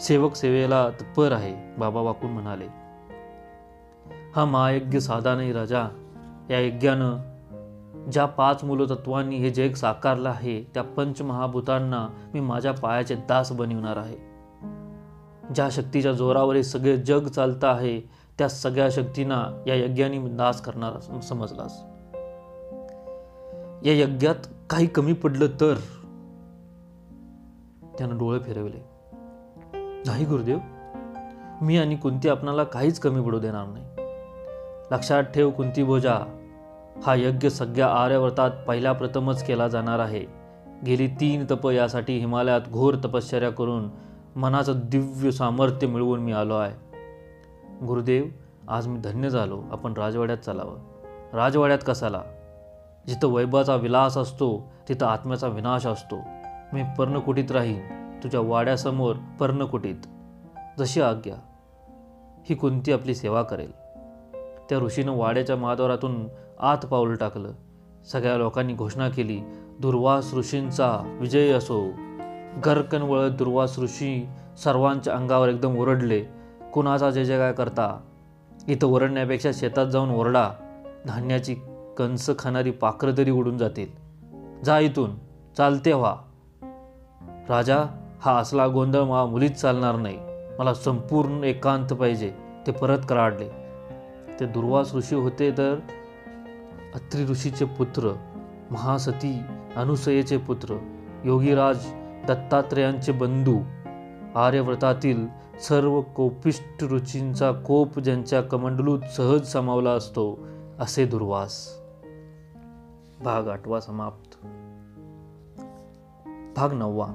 सेवक 0.00 0.34
सेवेला 0.34 0.90
तत्पर 0.90 1.32
आहे 1.32 1.76
बाबा 1.78 2.00
वाकून 2.00 2.30
म्हणाले. 2.30 2.66
हा 4.36 4.44
महायज्ञ 4.44 4.98
साधा 4.98 5.34
नाही 5.34 5.52
राजा. 5.52 5.88
या 6.50 6.60
यज्ञानं 6.60 7.29
ज्या 8.12 8.26
पाच 8.26 8.64
मूलतत्वांनी 8.64 9.36
हे 9.36 9.50
जग 9.50 9.74
साकारलं 9.74 10.28
आहे 10.28 10.64
त्या 10.74 10.82
पंचमहाभूतांना 10.82 12.08
मी 12.34 12.40
माझ्या 12.40 12.72
पायाचे 12.72 13.14
दास 13.14 13.52
बनविणार 13.52 13.96
आहे. 13.96 14.16
ज्या 15.54 15.68
शक्तीच्या 15.70 16.12
जोरावर 16.12 16.56
हे 16.56 16.62
सगळे 16.62 16.96
जग 16.96 17.26
चालतं 17.26 17.68
आहे 17.68 18.00
त्या 18.38 18.48
सगळ्या 18.48 18.90
शक्तींना 18.90 19.62
या 19.66 19.74
यज्ञाने 19.74 20.18
दास 20.18 20.60
करणार 20.60 21.20
समजलास. 21.20 21.82
या 23.86 23.94
यज्ञात 23.94 24.34
काही 24.70 24.86
कमी 24.86 25.12
पडलं 25.12 25.46
तर? 25.46 25.74
त्यानं 27.98 28.18
डोळे 28.18 28.38
फिरवले. 28.38 28.84
नाही 30.06 30.24
गुरुदेव. 30.24 30.58
मी 31.62 31.78
आणि 31.78 31.96
कुंती 31.96 32.28
आपणाला 32.28 32.64
काहीच 32.64 33.00
कमी 33.00 33.22
पडू 33.22 33.38
देणार 33.38 33.66
नाही. 33.66 33.84
लक्षात 34.90 35.22
ठेव 35.22 35.50
कुंती 35.50 35.82
भोजा. 35.82 36.39
हा 37.02 37.14
यज्ञ 37.14 37.48
सगळ्या 37.48 37.86
आर्यव्रतात 37.86 38.50
पहिल्या 38.50 38.92
प्रथमच 38.92 39.44
केला 39.44 39.68
जाणार 39.68 39.98
आहे. 39.98 40.24
गेली 40.86 41.06
तीन 41.06 41.44
तप 41.50 41.68
यासाठी 41.68 42.18
हिमालयात 42.18 42.60
घोर 42.72 42.94
तपश्चर्या 42.94 43.50
करून 43.50 43.88
मनाचं 44.36 44.72
दिव्य 44.84 45.30
सामर्थ्य 45.30 45.86
मिळवून 45.86 46.20
मी 46.20 46.32
आलो 46.32 46.56
आहे. 46.56 46.90
गुरुदेव 47.86 48.24
आज 48.68 48.86
मी 48.86 48.98
धन्य 48.98 49.30
झालो. 49.30 49.62
आपण 49.72 49.92
राजवाड्यात 49.92 50.38
चालावं. 50.38 50.76
राजवाड्यात 51.32 51.78
कसाला 51.86 52.22
जिथं 53.06 53.32
वैभवाचा 53.32 53.76
विलास 53.76 54.16
असतो 54.16 54.72
तिथं 54.88 55.06
आत्म्याचा 55.06 55.46
विनाश 55.46 55.86
असतो. 55.86 56.16
मी 56.72 56.82
पर्णकुटीत 56.98 57.52
राहीन. 57.52 57.80
तुझ्या 58.22 58.40
वाड्यासमोर 58.40 59.16
पर्णकुटीत. 59.16 59.96
जशी 60.78 61.00
आज्ञा. 61.00 61.34
ही 62.50 62.54
कोणती 62.54 62.92
आपली 62.92 63.14
सेवा 63.14 63.42
करेल? 63.42 63.72
त्या 64.68 64.78
ऋषीनं 64.78 65.12
वाड्याच्या 65.12 65.56
महाद्वारातून 65.56 66.28
आत 66.60 66.78
पाऊल 66.78 67.14
टाकलं. 67.14 67.52
सगळ्या 68.12 68.36
लोकांनी 68.36 68.74
घोषणा 68.74 69.08
केली 69.08 69.40
दुर्वास 69.80 70.34
ऋषींचा 70.34 71.18
विजय 71.20 71.52
असो. 71.52 71.86
गरकन 72.66 73.02
वळत 73.02 73.30
दुर्वास 73.30 73.78
ऋषी 73.78 74.28
सर्वांच्या 74.64 75.14
अंगावर 75.14 75.48
एकदम 75.48 75.78
ओरडले. 75.78 76.24
कुणाचा 76.72 77.10
जय 77.10 77.24
जय 77.24 77.52
करता? 77.52 78.00
इथं 78.68 78.86
ओरडण्यापेक्षा 78.86 79.50
शेतात 79.54 79.86
जाऊन 79.86 80.10
ओरडा. 80.10 80.50
धान्याची 81.06 81.56
कंस 81.98 82.30
खाणारी 82.38 82.70
पाखरं 82.70 83.12
तरी 83.18 83.30
उडून 83.30 83.58
जातील. 83.58 83.86
जा 84.64 84.78
इथून 84.78 85.10
चालते 85.56 85.92
व्हा. 85.92 86.16
राजा 87.48 87.84
हा 88.20 88.38
असला 88.38 88.68
गोंधळ 88.68 89.00
मला 89.00 89.26
मुलीच 89.26 89.60
चालणार 89.60 89.96
नाही. 89.96 90.18
मला 90.58 90.74
संपूर्ण 90.74 91.44
एकांत 91.44 91.86
पाहिजे. 91.86 92.34
ते 92.66 92.72
परत 92.72 92.98
कराडले. 93.08 93.48
ते 94.40 94.46
दुर्वास 94.46 94.94
ऋषी 94.94 95.14
होते 95.14 95.50
तर 95.58 95.78
अत्री 96.94 97.24
ऋषीचे 97.24 97.64
पुत्र 97.64 98.14
महासती 98.70 99.40
अनुसयेचे 99.76 100.36
पुत्र 100.36 100.78
योगीराज 101.24 101.86
दत्तात्रेयांचे 102.28 103.12
बंधू 103.12 103.58
आर्यव्रतातील 104.34 105.26
सर्व 105.60 106.00
कोपिष्ट 106.00 106.84
रुचींचा 106.84 107.52
कोप 107.52 107.98
ज्यांच्या 107.98 108.40
कमंडलूत 108.40 109.00
सहज 109.00 109.46
सामावला 109.46 109.90
असतो 109.90 110.38
असे 110.78 111.06
दुर्वास. 111.06 111.78
भाग 113.24 113.48
आठवा 113.48 113.80
समाप्त. 113.80 114.46
भाग 116.56 116.72
नववा. 116.72 117.06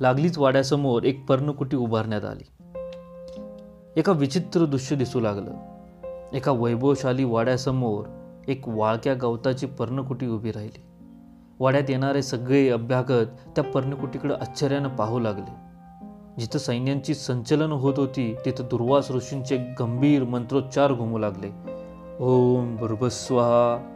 लागलीच 0.00 0.38
वाड्यासमोर 0.38 1.02
एक 1.02 1.26
पर्णकुटी 1.26 1.76
उभारण्यात 1.76 2.24
आली. 2.24 2.46
एका 3.96 4.12
विचित्र 4.12 4.64
दृश्य 4.64 4.96
दिसू 4.96 5.20
लागलं. 5.20 5.52
एका 6.32 6.52
वैभवशाली 6.52 7.24
वाड्यासमोर 7.24 8.04
एक 8.48 8.68
वाळक्या 8.68 9.14
गवताची 9.14 9.66
पर्णकुटी 9.66 10.26
उभी 10.26 10.52
राहिली. 10.52 10.82
वाड्यात 11.58 11.84
येणारे 11.88 12.22
सगळे 12.22 12.68
अभ्यागत 12.68 13.26
त्या 13.56 13.64
पर्णकुटीकडे 13.64 14.34
आश्चर्यानं 14.34 14.88
पाहू 14.88 15.18
लागले. 15.18 15.66
जिथं 16.40 16.58
सैन्यांची 16.58 17.14
संचलन 17.14 17.72
होत 17.72 17.94
होती 17.96 18.36
तिथं 18.44 18.64
दुर्वास 18.70 19.10
ऋषींचे 19.10 19.56
गंभीर 19.56 20.24
मंत्रोच्चार 20.24 20.92
घुमू 20.92 21.18
लागले. 21.18 21.50
ओम 22.20 22.76
भुर्भस्वाहा 22.76 23.92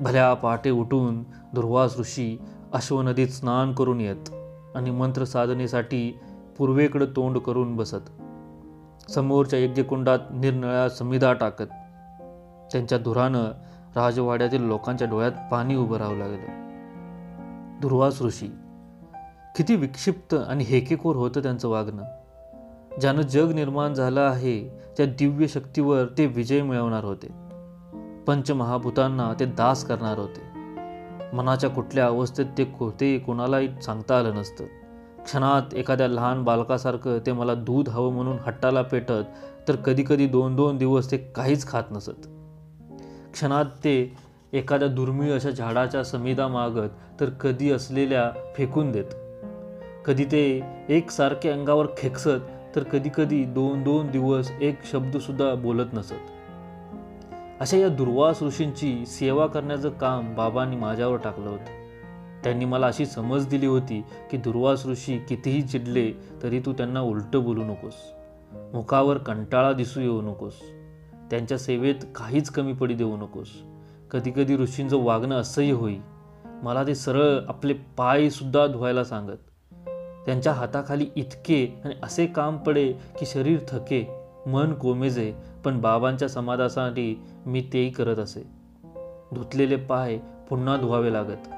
भल्या 0.00 0.34
पहाटे 0.34 0.70
उठून 0.70 1.22
दुर्वास 1.52 1.98
ऋषी 1.98 2.38
अश्वनदीत 2.72 3.28
स्नान 3.28 3.72
करून 3.72 4.00
येत 4.00 4.30
आणि 4.74 4.90
मंत्र 4.90 5.24
साधनेसाठी 5.24 6.18
पूर्वेकडे 6.58 7.06
तोंड 7.06 7.38
करून 7.38 7.76
बसत. 7.76 8.10
समोरच्या 9.10 9.58
यज्ञकुंडात 9.58 10.18
निरनिळ्या 10.30 10.88
समिधा 10.88 11.32
टाकत 11.32 11.64
त्यांच्या 12.72 12.98
धुरानं 12.98 13.44
राजवाड्यातील 13.96 14.62
लोकांच्या 14.62 15.08
डोळ्यात 15.08 15.32
पाणी 15.50 15.76
उभं 15.76 15.96
राहू 15.96 16.16
लागलं. 16.16 16.64
दुर्वास 17.80 18.22
ऋषी 18.22 18.46
किती 19.56 19.76
विक्षिप्त 19.76 20.34
आणि 20.34 20.64
हेकेखोर 20.64 21.16
होतं 21.16 21.42
त्यांचं 21.42 21.68
वागणं. 21.68 22.02
ज्यानं 23.00 23.22
जग 23.22 23.52
निर्माण 23.52 23.94
झालं 23.94 24.20
आहे 24.20 24.68
त्या 24.96 25.06
दिव्य 25.06 25.46
शक्तीवर 25.46 26.04
ते 26.18 26.26
विजय 26.26 26.62
मिळवणार 26.62 27.04
होते. 27.04 27.26
पंचमहाभूतांना 28.26 29.32
ते 29.40 29.44
दास 29.44 29.84
करणार 29.84 30.18
होते. 30.18 30.54
मनाच्या 31.36 31.70
कुठल्या 31.70 32.06
अवस्थेत 32.06 32.46
ते 32.58 32.64
को 32.64 32.90
ते 32.90 33.18
कोणालाही 33.18 33.68
सांगता 33.82 34.18
आलं 34.18 34.34
नसतं. 34.34 34.64
क्षणात 35.24 35.74
एखाद्या 35.74 36.08
लहान 36.08 36.44
बालकासारखं 36.44 37.18
ते 37.26 37.32
मला 37.32 37.54
दूध 37.54 37.88
हवं 37.88 38.12
म्हणून 38.12 38.36
हट्टाला 38.46 38.82
पेटत 38.82 39.24
तर 39.68 39.76
कधीकधी 39.76 40.26
दोन 40.26 40.56
दोन 40.56 40.76
दिवस 40.76 41.10
ते 41.10 41.16
काहीच 41.16 41.66
खात 41.66 41.82
नसत. 41.90 42.28
क्षणात 43.34 43.64
ते 43.64 44.12
एखाद्या 44.52 44.88
दुर्मिळ 44.88 45.34
अशा 45.34 45.50
झाडाच्या 45.50 46.04
समिधा 46.04 46.48
मागत 46.48 47.20
तर 47.20 47.30
कधी 47.30 47.70
असलेल्या 47.70 48.30
फेकून 48.56 48.92
देत. 48.92 49.04
कधी 50.06 50.24
ते 50.24 50.62
एकसारखे 50.88 51.50
अंगावर 51.50 51.86
खेकसत 51.98 52.52
तर 52.76 52.82
कधी 52.82 53.08
कधी 53.16 53.44
दोन 53.44 53.82
दोन 53.82 54.10
दिवस 54.10 54.50
एक 54.60 54.78
शब्दसुद्धा 54.92 55.54
बोलत 55.54 55.86
नसत. 55.92 56.12
अशा 57.60 57.76
या 57.76 57.88
दुर्वास 57.88 58.42
ऋषींची 58.42 59.06
सेवा 59.06 59.46
करण्याचं 59.46 59.90
काम 59.90 60.34
बाबांनी 60.34 60.76
माझ्यावर 60.76 61.16
टाकलं 61.16 61.50
होतं. 61.50 61.84
त्यांनी 62.44 62.64
मला 62.64 62.86
अशी 62.86 63.06
समज 63.06 63.46
दिली 63.46 63.66
होती 63.66 64.04
की 64.30 64.36
दुर्वास 64.36 64.86
ऋषी 64.86 65.18
कितीही 65.18 65.62
चिडले 65.62 66.12
तरी 66.42 66.60
तू 66.60 66.72
त्यांना 66.72 67.00
उलटं 67.00 67.44
बोलू 67.44 67.64
नकोस. 67.64 67.94
मुखावर 68.74 69.18
कंटाळा 69.18 69.72
दिसू 69.72 70.00
येऊ 70.00 70.22
नकोस. 70.22 70.52
त्यांच्या 71.30 71.58
सेवेत 71.58 71.94
काहीच 72.14 72.50
कमी 72.50 72.72
पडी 72.72 72.94
देऊ 72.94 73.16
नकोस. 73.16 73.48
कधीकधी 74.10 74.56
ऋषींचं 74.56 75.04
वागणं 75.04 75.40
असंही 75.40 75.70
होई. 75.70 75.96
मला 76.44 76.86
ते 76.86 76.94
सरळ 76.94 77.38
आपले 77.48 77.72
पायसुद्धा 77.72 78.66
धुवायला 78.66 79.04
सांगत. 79.04 79.38
त्यांच्या 80.26 80.52
हाताखाली 80.52 81.06
इतके 81.16 81.80
आणि 81.84 81.94
असे 82.02 82.26
काम 82.26 82.56
पडे 82.56 82.92
की 82.92 83.26
शरीर 83.26 83.58
थके 83.68 84.10
मन 84.46 84.72
कोमेजे 84.72 85.34
पण 85.64 85.80
बाबांच्या 85.80 86.28
समाधासाठी 86.28 87.22
मी 87.46 87.68
तेही 87.72 87.90
करत 87.90 88.16
असे. 88.16 88.46
धुतलेले 89.34 89.76
पाय 89.76 90.18
पुन्हा 90.50 90.76
धुवावे 90.76 91.12
लागत. 91.12 91.48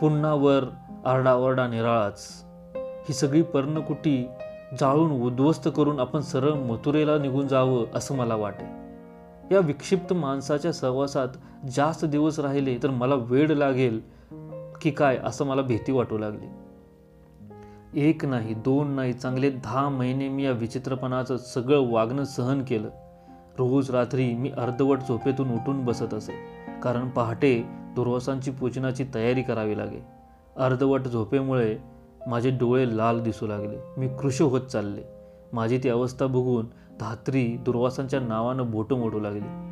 पुन्हा 0.00 0.34
वर 0.34 0.64
आरडाओरडा 1.06 1.68
निराळाच. 1.68 2.44
ही 2.76 3.12
सगळी 3.12 3.42
पर्णकुटी 3.42 4.28
जाळून 4.80 5.10
उद्ध्वस्त 5.10 5.68
करून 5.76 6.00
आपण 6.00 6.20
सरळ 6.20 6.50
मथुरेला 6.50 7.18
निघून 7.18 7.48
जावं 7.48 7.86
असं 7.94 8.16
मला 8.16 8.36
वाटे. 8.36 8.79
या 9.52 9.58
विक्षिप्त 9.58 10.12
माणसाच्या 10.12 10.72
सहवासात 10.72 11.28
जास्त 11.70 12.04
दिवस 12.04 12.38
राहिले 12.38 12.78
तर 12.82 12.90
मला 12.90 13.14
वेळ 13.14 13.50
लागेल 13.50 14.00
की 14.82 14.90
काय 14.90 15.18
असं 15.24 15.46
मला 15.46 15.62
भीती 15.62 15.92
वाटू 15.92 16.18
लागली. 16.18 16.46
एक 18.08 18.24
नाही 18.24 18.54
दोन 18.54 18.90
नाही 18.90 19.12
चांगले 19.12 19.50
दहा 19.50 19.88
महिने 19.88 20.28
मी 20.28 20.44
या 20.44 20.50
विचित्रपणाचं 20.50 21.36
सगळं 21.36 21.90
वागणं 21.90 22.24
सहन 22.24 22.64
केलं. 22.64 22.90
रोज 23.58 23.90
रात्री 23.90 24.34
मी 24.34 24.50
अर्धवट 24.50 24.98
झोपेतून 25.08 25.50
उठून 25.50 25.84
बसत 25.84 26.14
असे 26.14 26.32
कारण 26.82 27.08
पहाटे 27.08 27.64
दुर्वासांची 27.96 28.50
पूजनाची 28.50 29.04
तयारी 29.14 29.42
करावी 29.42 29.78
लागे. 29.78 30.02
अर्धवट 30.56 31.00
झोपेमुळे 31.00 31.76
माझे 32.26 32.50
डोळे 32.50 32.96
लाल 32.96 33.22
दिसू 33.22 33.46
लागले. 33.46 33.78
मी 33.96 34.08
कृश 34.08 34.42
होत 34.42 34.60
चालले. 34.60 35.02
माझी 35.52 35.78
ती 35.78 35.88
अवस्था 35.88 36.26
बघून 36.26 36.66
धात्री 37.00 37.46
दुर्वासांच्या 37.46 38.20
नावानं 38.20 38.70
बोटं 38.70 38.96
मोडू 38.96 39.20
लागली. 39.20 39.70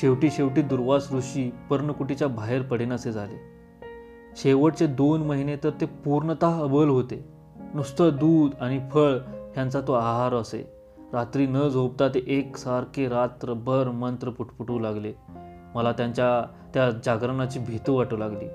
शेवटी 0.00 0.30
शेवटी 0.30 0.62
दुर्वास 0.62 1.12
ऋषी 1.12 1.52
पर्णकुटीच्या 1.70 2.28
बाहेर 2.28 2.62
पडेनासे 2.62 3.12
झाले. 3.12 3.40
शेवटचे 4.36 4.86
दोन 4.86 5.22
महिने 5.22 5.56
तर 5.56 5.70
ते 5.80 5.86
पूर्णतः 5.86 6.60
अबल 6.60 6.88
होते. 6.88 7.28
नुसतं 7.74 8.10
दूध 8.14 8.50
आणि 8.60 8.80
फळ 8.92 9.12
ह्यांचा 9.54 9.80
तो 9.80 9.92
आहार 9.92 10.34
असे. 10.34 10.72
रात्री 11.12 11.46
न 11.46 11.68
झोपता 11.68 12.08
ते 12.08 12.24
एकसारखे 12.26 13.08
रात्रभर 13.08 13.88
मंत्र 13.88 14.30
पुटपुटू 14.30 14.78
लागले. 14.78 15.12
मला 15.74 15.92
त्यांच्या 15.92 16.46
त्या 16.74 16.90
जागरणाची 16.90 17.58
भीती 17.58 17.92
वाटू 17.92 18.16
लागली. 18.16 18.46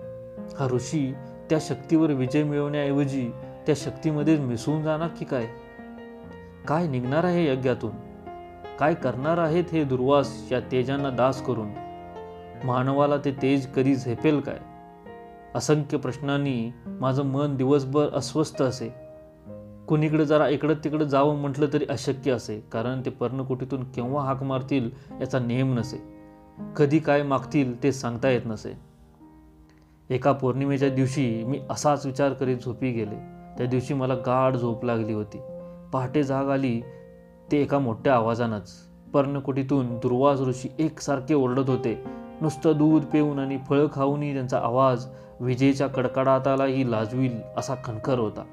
हा 0.59 0.67
ऋषी 0.71 1.13
त्या 1.49 1.57
शक्तीवर 1.61 2.11
विजय 2.11 2.43
मिळवण्याऐवजी 2.43 3.29
त्या 3.65 3.75
शक्तीमध्ये 3.75 4.39
मिसळून 4.39 4.83
जाणार 4.83 5.07
की 5.07 5.25
काय? 5.25 5.47
काय 6.67 6.87
निघणार 6.87 7.23
आहे 7.23 7.47
यज्ञातून? 7.47 7.91
काय 8.79 8.93
करणार 8.93 9.37
आहेत 9.37 9.63
हे 9.71 9.83
दुर्वास 9.83 10.47
या 10.51 10.59
तेजांना 10.59 11.09
दास 11.09 11.41
करून? 11.41 11.67
मानवाला 12.63 13.17
ते 13.17 13.31
तेज 13.41 13.73
कधी 13.73 13.95
झेपेल 13.95 14.39
काय? 14.39 14.57
असंख्य 15.55 15.97
प्रश्नांनी 15.97 16.71
माझं 16.85 17.25
मन 17.25 17.55
दिवसभर 17.55 18.07
अस्वस्थ 18.13 18.61
असे. 18.61 18.89
कुणीकडे 19.87 20.25
जरा 20.25 20.47
इकडं 20.47 20.73
तिकडं 20.83 21.05
जावं 21.05 21.35
म्हटलं 21.35 21.67
तरी 21.73 21.85
अशक्य 21.89 22.31
असे 22.31 22.59
कारण 22.71 23.01
ते 23.05 23.09
पर्णकुटीतून 23.09 23.83
केव्हा 23.83 24.23
हाक 24.23 24.43
मारतील 24.43 24.89
याचा 25.21 25.39
नेम 25.39 25.73
नसे. 25.73 25.97
कधी 26.77 26.99
काय 26.99 27.23
मागतील 27.23 27.83
ते 27.83 27.91
सांगता 27.91 28.29
येत 28.29 28.41
नसे. 28.45 28.77
एका 30.09 30.31
पौर्णिमेच्या 30.31 30.89
दिवशी 30.89 31.43
मी 31.43 31.61
असाच 31.69 32.05
विचार 32.05 32.33
करीत 32.33 32.57
झोपी 32.57 32.91
गेले. 32.91 33.15
त्या 33.57 33.65
दिवशी 33.65 33.93
मला 33.93 34.15
गाढ 34.15 34.55
झोप 34.55 34.85
लागली 34.85 35.13
होती. 35.13 35.37
पहाटे 35.95 36.23
जाग 36.23 36.49
आली 36.49 36.81
ते 37.51 37.61
एका 37.61 37.79
मोठ्या 37.79 38.15
आवाजानंच. 38.15 38.71
पर्णकुटीतून 39.13 39.95
दुर्वास 39.95 40.39
ऋषी 40.41 40.69
एकसारखे 40.79 41.33
ओरडत 41.33 41.69
होते. 41.69 42.03
नुसतं 42.41 42.73
दूध 42.77 43.05
पिऊन 43.05 43.39
आणि 43.39 43.57
फळं 43.57 43.87
खाऊनही 43.93 44.33
त्यांचा 44.33 44.59
आवाज 44.59 45.05
विजेच्या 45.39 45.87
कडकडाटालाही 45.87 46.91
लाजवील 46.91 47.31
असा 47.57 47.75
खणखर 47.83 48.19
होता. 48.19 48.43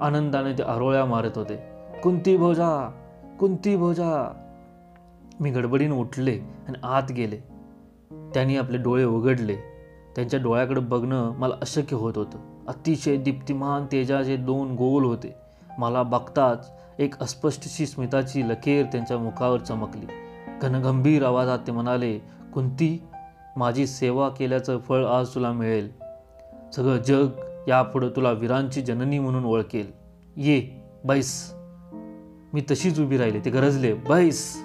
आनंदाने 0.00 0.52
ते 0.52 0.62
आरोळ्या 0.62 1.04
मारत 1.04 1.30
होते. 1.36 1.56
कुंती 2.02 2.36
भोजा 2.36 2.90
कुंती 3.40 3.76
भोजा. 3.76 4.32
मी 5.40 5.50
गडबडीनं 5.50 5.94
उठले 5.94 6.38
आणि 6.68 6.78
आत 6.82 7.12
गेले. 7.16 7.36
त्यांनी 8.34 8.56
आपले 8.56 8.78
डोळे 8.78 9.04
उघडले. 9.04 9.56
त्यांच्या 10.16 10.40
डोळ्याकडे 10.42 10.80
बघणं 10.80 11.32
मला 11.36 11.54
अशक्य 11.54 11.96
होत 11.96 12.12
होतं. 12.16 12.38
अतिशय 12.68 13.16
दीप्तिमान 13.16 13.86
तेजाचे 13.92 14.36
दोन 14.36 14.74
गोल 14.74 15.04
होते. 15.04 15.45
मला 15.78 16.02
बघताच 16.02 16.72
एक 16.98 17.20
अस्पष्टशी 17.20 17.86
स्मिताची 17.86 18.48
लकेर 18.48 18.86
त्यांच्या 18.86 19.18
मुखावर 19.18 19.60
चमकली. 19.60 20.06
घनगंभीर 20.62 21.24
आवाजात 21.24 21.58
ते 21.66 21.72
म्हणाले 21.72 22.18
कुंती 22.54 23.02
माझी 23.56 23.86
सेवा 23.86 24.28
केल्याचं 24.28 24.78
फळ 24.78 25.06
आज 25.06 25.28
तुला 25.28 25.52
मिळेल. 25.52 25.92
सगळं 26.76 26.96
जग 26.96 27.28
यापुढं 27.68 28.08
तुला 28.08 28.30
वीरांची 28.30 28.82
जननी 28.82 29.18
म्हणून 29.18 29.44
ओळखेल. 29.44 29.92
ये 30.36 30.84
बैस. 31.04 31.54
मी 32.52 32.60
तशीच 32.60 33.00
उभी 33.00 33.18
राहिले 33.18 33.40
ते 33.40 33.50
गरजले. 33.50 33.94
बैस. 33.94 34.62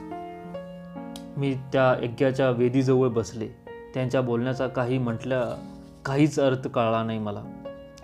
मी 1.38 1.54
त्या 1.74 2.04
यज्ञाच्या 2.04 2.50
वेदीजवळ 2.50 3.08
बसले. 3.08 3.48
त्यांच्या 3.94 4.22
बोलण्याचा 4.22 4.68
काही 4.68 4.98
म्हटल्या 4.98 5.72
काहीच 6.06 6.40
अर्थ 6.40 6.68
कळला 6.68 7.04
नाही 7.04 7.20
मला. 7.20 7.44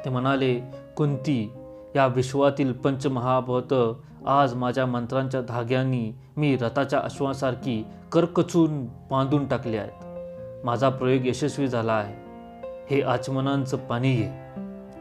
ते 0.06 0.10
म्हणाले 0.10 0.62
कुंती 0.98 1.52
या 1.96 2.08
विश्वातील 2.08 2.74
पंचमहाभूत 2.74 3.74
आज 4.28 4.54
माझ्या 4.54 4.86
मंत्रांच्या 4.86 5.42
धाग्यांनी 5.42 6.12
मी 6.38 6.58
रथाच्या 6.58 7.00
अश्वासारखी 7.00 7.86
करकचून 8.12 8.86
बांधून 8.86 9.48
टाकले 9.48 9.78
आहेत. 9.78 10.06
माझा 10.66 10.90
प्रयोग 10.90 11.26
यशस्वी 11.26 11.68
झाला 11.68 11.94
आहे. 11.94 12.16
हे 12.92 13.02
आचमनांचं 13.02 13.78
पाणी 13.78 14.16
घे 14.16 14.28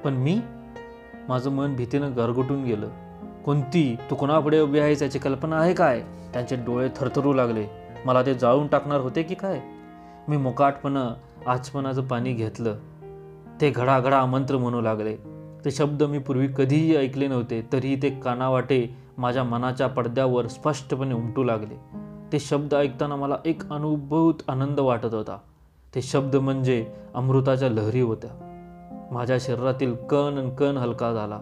पण 0.04 0.14
मी? 0.14 0.40
माझं 1.28 1.50
मन 1.50 1.74
भीतीनं 1.74 2.16
गरगटून 2.16 2.64
गेलं. 2.64 2.88
कोणती 3.44 3.96
तू 4.10 4.14
कोणापुढे 4.14 4.60
उभी 4.60 4.78
आहेस 4.78 5.02
याची 5.02 5.18
कल्पना 5.18 5.56
आहे 5.56 5.74
काय? 5.74 6.02
त्यांचे 6.32 6.56
डोळे 6.56 6.88
थरथरू 6.96 7.32
लागले. 7.32 7.66
मला 8.04 8.26
ते 8.26 8.34
जाळून 8.34 8.66
टाकणार 8.66 9.00
होते 9.00 9.22
की 9.22 9.34
काय? 9.34 9.60
मी 10.28 10.36
मुकाटपणं 10.36 11.14
आचमनाचं 11.46 12.06
पाणी 12.06 12.32
घेतलं. 12.32 12.74
ते 13.60 13.70
घडाघडा 13.70 14.24
मंत्र 14.24 14.56
म्हणू 14.56 14.80
लागले. 14.80 15.35
ते 15.66 15.70
शब्द 15.70 16.02
मी 16.02 16.18
पूर्वी 16.18 16.48
कधीही 16.56 16.96
ऐकले 16.96 17.28
नव्हते 17.28 17.68
तरीही 17.72 18.02
ते 18.02 18.10
कानावाटे 18.10 18.96
माझ्या 19.18 19.44
मनाच्या 19.44 19.86
पडद्यावर 19.86 20.46
स्पष्टपणे 20.46 21.14
उमटू 21.14 21.42
लागले. 21.42 21.74
ते 22.32 22.38
शब्द 22.38 22.74
ऐकताना 22.74 23.16
मला 23.16 23.36
एक 23.44 23.72
अनुभूत 23.72 24.34
आनंद 24.48 24.80
वाटत 24.80 25.14
होता. 25.14 25.38
ते 25.94 26.02
शब्द 26.02 26.36
म्हणजे 26.36 26.86
अमृताच्या 27.14 27.70
लहरी 27.70 28.00
होत्या. 28.00 28.30
माझ्या 29.12 29.36
शरीरातील 29.40 29.94
कण 29.94 30.38
आणि 30.38 30.50
कण 30.58 30.76
हलका 30.76 31.12
झाला. 31.12 31.38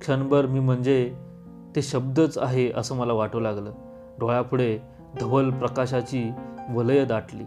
क्षणभर 0.00 0.46
मी 0.46 0.60
म्हणजे 0.60 1.14
ते 1.76 1.82
शब्दच 1.82 2.38
आहे 2.38 2.72
असं 2.76 2.96
मला 2.96 3.12
वाटू 3.12 3.40
लागलं. 3.40 3.72
डोळ्यापुढे 4.18 4.78
धवल 5.20 5.50
प्रकाशाची 5.50 6.30
वलय 6.70 7.04
दाटली. 7.04 7.44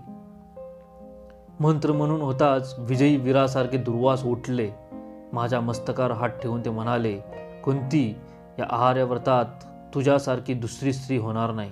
मंत्र 1.59 1.91
म्हणून 1.91 2.21
होताच 2.21 2.75
विजयी 2.79 3.17
वीरासारखे 3.17 3.77
दुर्वास 3.77 4.25
उठले. 4.25 4.90
माझ्या 5.33 5.61
मस्तकार 5.61 6.11
हात 6.11 6.29
ठेवून 6.29 6.65
ते 6.65 6.69
म्हणाले 6.69 7.19
कुंती 7.63 8.15
या 8.59 8.65
आहार्यव्रतात 8.69 9.45
तुझ्यासारखी 9.93 10.53
दुसरी 10.53 10.93
स्त्री 10.93 11.17
होणार 11.17 11.51
नाही. 11.51 11.71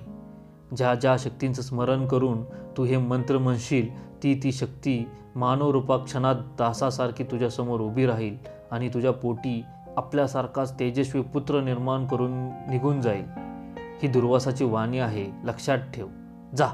ज्या 0.76 0.94
ज्या 0.94 1.16
शक्तींचं 1.18 1.62
स्मरण 1.62 2.06
करून 2.06 2.44
तू 2.76 2.84
हे 2.84 2.96
मंत्र 2.96 3.38
म्हणशील 3.38 4.12
ती 4.22 4.40
ती 4.42 4.52
शक्ती 4.52 5.08
मानवरूपा 5.36 5.96
क्षणात 5.96 6.34
दासासारखी 6.58 7.24
तुझ्यासमोर 7.24 7.80
उभी 7.80 8.06
राहील 8.06 8.36
आणि 8.70 8.88
तुझ्या 8.88 9.12
पोटी 9.12 9.64
आपल्यासारखाच 9.96 10.78
तेजस्वी 10.80 11.22
पुत्र 11.22 11.60
निर्माण 11.60 12.06
करून 12.06 12.32
निघून 12.70 13.00
जाईल. 13.00 13.24
ही 14.02 14.08
दुर्वासाची 14.08 14.64
वाणी 14.64 14.98
आहे 14.98 15.26
लक्षात 15.44 15.78
ठेव. 15.78 16.06
जा. 16.56 16.66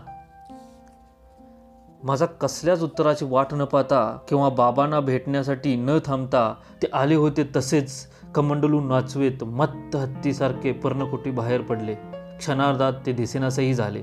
माझा 2.07 2.27
कसल्याच 2.27 2.83
उत्तराची 2.83 3.25
वाट 3.25 3.47
न 3.53 3.65
पाहता 3.65 4.19
किंवा 4.29 4.49
बाबांना 4.49 5.01
भेटण्यासाठी 5.01 5.77
न 5.77 5.91
थांबता 6.07 6.55
ते 6.83 6.87
आले 6.93 7.15
होते 7.15 7.51
तसेच 7.57 8.07
कमंडलू 8.35 8.81
नाचवेत 8.81 9.45
मत्त 9.45 9.97
हत्तीसारखे 9.97 10.73
पर्णकुटी 10.73 11.31
बाहेर 11.31 11.61
पडले. 11.61 11.95
क्षणार्धात 12.39 12.93
ते 13.07 13.13
दिसेनासही 13.13 13.75
झाले. 13.75 14.03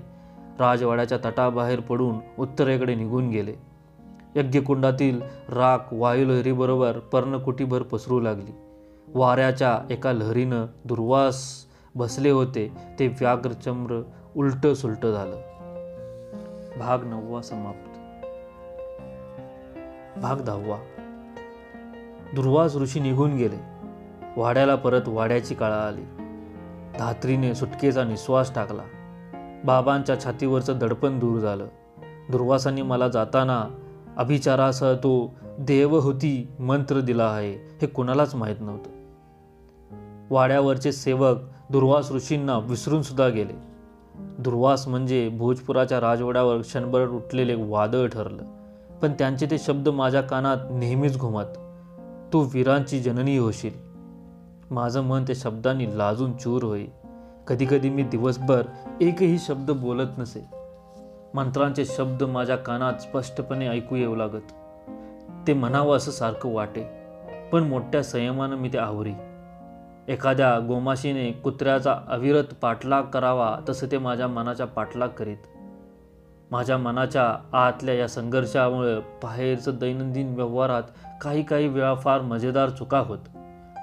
राजवाड्याच्या 0.59 1.17
तटाबाहेर 1.17 1.79
पडून 1.79 2.15
उत्तरेकडे 2.39 2.95
निघून 2.95 3.29
गेले. 3.29 3.53
यज्ञकुंडातील 4.35 5.21
राख 5.49 5.77
वायुलहरीबरोबर 5.91 6.91
पर्णकुटीभर 6.91 7.81
पसरू 7.81 8.19
लागली. 8.19 8.51
वाऱ्याच्या 9.07 9.79
एका 9.89 10.11
लहरीनं 10.11 10.65
दुर्वास 10.85 11.65
बसले 11.95 12.29
होते 12.29 12.71
ते 12.99 13.07
व्याघ्रचम्र 13.07 14.01
उलटं 14.35 14.73
सुलटं 14.73 15.11
झालं. 15.11 15.35
भाग 16.79 17.03
नववा 17.03 17.41
समाप्त. 17.41 17.92
भाग 20.21 20.41
दहावा. 20.41 20.77
दुर्वास 22.35 22.75
ऋषी 22.75 22.99
निघून 22.99 23.35
गेले. 23.35 23.57
वाड्याला 24.37 24.75
परत 24.75 25.01
वाड्याची 25.07 25.55
काळा 25.55 25.87
आली. 25.87 26.01
धात्रीने 26.99 27.55
सुटकेचा 27.55 28.03
निश्वास 28.03 28.55
टाकला. 28.55 28.81
बाबांच्या 29.65 30.23
छातीवरचं 30.23 30.77
दडपण 30.77 31.19
दूर 31.19 31.39
झालं. 31.39 31.67
दुर्वासांनी 32.29 32.81
मला 32.81 33.07
जाताना 33.07 33.65
अभिचारासह 34.17 34.93
तो 34.93 35.35
देवहूती 35.59 36.47
मंत्र 36.59 36.99
दिला 36.99 37.25
आहे 37.25 37.53
हे 37.53 37.87
कोणालाच 37.87 38.35
माहीत 38.35 38.57
नव्हतं. 38.59 38.89
वाड्यावरचे 40.29 40.91
सेवक 40.91 41.37
दुर्वास 41.69 42.11
ऋषींना 42.11 42.57
विसरून 42.57 43.01
सुद्धा 43.01 43.27
गेले. 43.27 43.53
दुर्वास 44.15 44.87
म्हणजे 44.87 45.29
भोजपुराच्या 45.29 46.01
राजवाड्यावर 46.01 46.61
क्षणभर 46.61 47.07
उठलेले 47.07 47.55
वादळ 47.55 48.07
ठरलं. 48.07 48.62
पण 49.03 49.13
त्यांचे 49.13 49.45
ते 49.45 49.57
शब्द 49.57 49.89
माझ्या 49.89 50.21
कानात 50.21 50.57
नेहमीच 50.71 51.17
घुमत. 51.19 51.43
तू 52.33 52.39
वीरांची 52.53 52.99
जननी 52.99 53.37
होशील. 53.37 53.71
माझं 54.71 55.01
मन 55.01 55.23
त्या 55.23 55.35
शब्दांनी 55.39 55.97
लाजून 55.97 56.37
चूर 56.37 56.63
होई 56.63 56.85
कधीकधी 57.47 57.89
मी 57.89 58.03
दिवसभर 58.03 58.61
एकही 59.01 59.39
शब्द 59.39 59.71
बोलत 59.71 60.17
नसे 60.17 60.45
मंत्रांचे 61.33 61.85
शब्द 61.85 62.23
माझ्या 62.23 62.55
कानात 62.55 62.93
स्पष्टपणे 62.93 63.67
ऐकू 63.67 63.95
येऊ 63.95 64.15
लागत. 64.15 64.51
ते 65.47 65.53
म्हणावं 65.53 65.97
असं 65.97 66.11
सारखं 66.11 66.53
वाटे 66.53 66.83
पण 67.51 67.63
मोठ्या 67.63 68.03
संयमानं 68.03 68.55
मी 68.55 68.69
ते 68.69 68.77
आवरी. 68.77 69.13
एखाद्या 70.07 70.59
गोमाशीने 70.59 71.31
कुत्र्याचा 71.31 71.95
अविरत 72.07 72.53
पाठलाग 72.61 73.03
करावा 73.03 73.57
तसं 73.69 73.87
ते 73.91 73.97
माझ्या 73.97 74.27
मनाचा 74.27 74.65
पाठलाग 74.65 75.09
करीत. 75.09 75.37
माझ्या 76.53 76.77
मनाच्या 76.77 77.57
आतल्या 77.57 77.95
या 77.95 78.07
संघर्षामुळे 78.07 78.99
बाहेरचं 78.99 79.71
दैनंदिन 79.75 80.35
व्यवहारात 80.35 80.83
काही 81.21 81.43
काही 81.43 81.67
वेळा 81.67 81.95
फार 81.95 82.21
मजेदार 82.21 82.69
चुका 82.69 82.99
होत. 82.99 83.17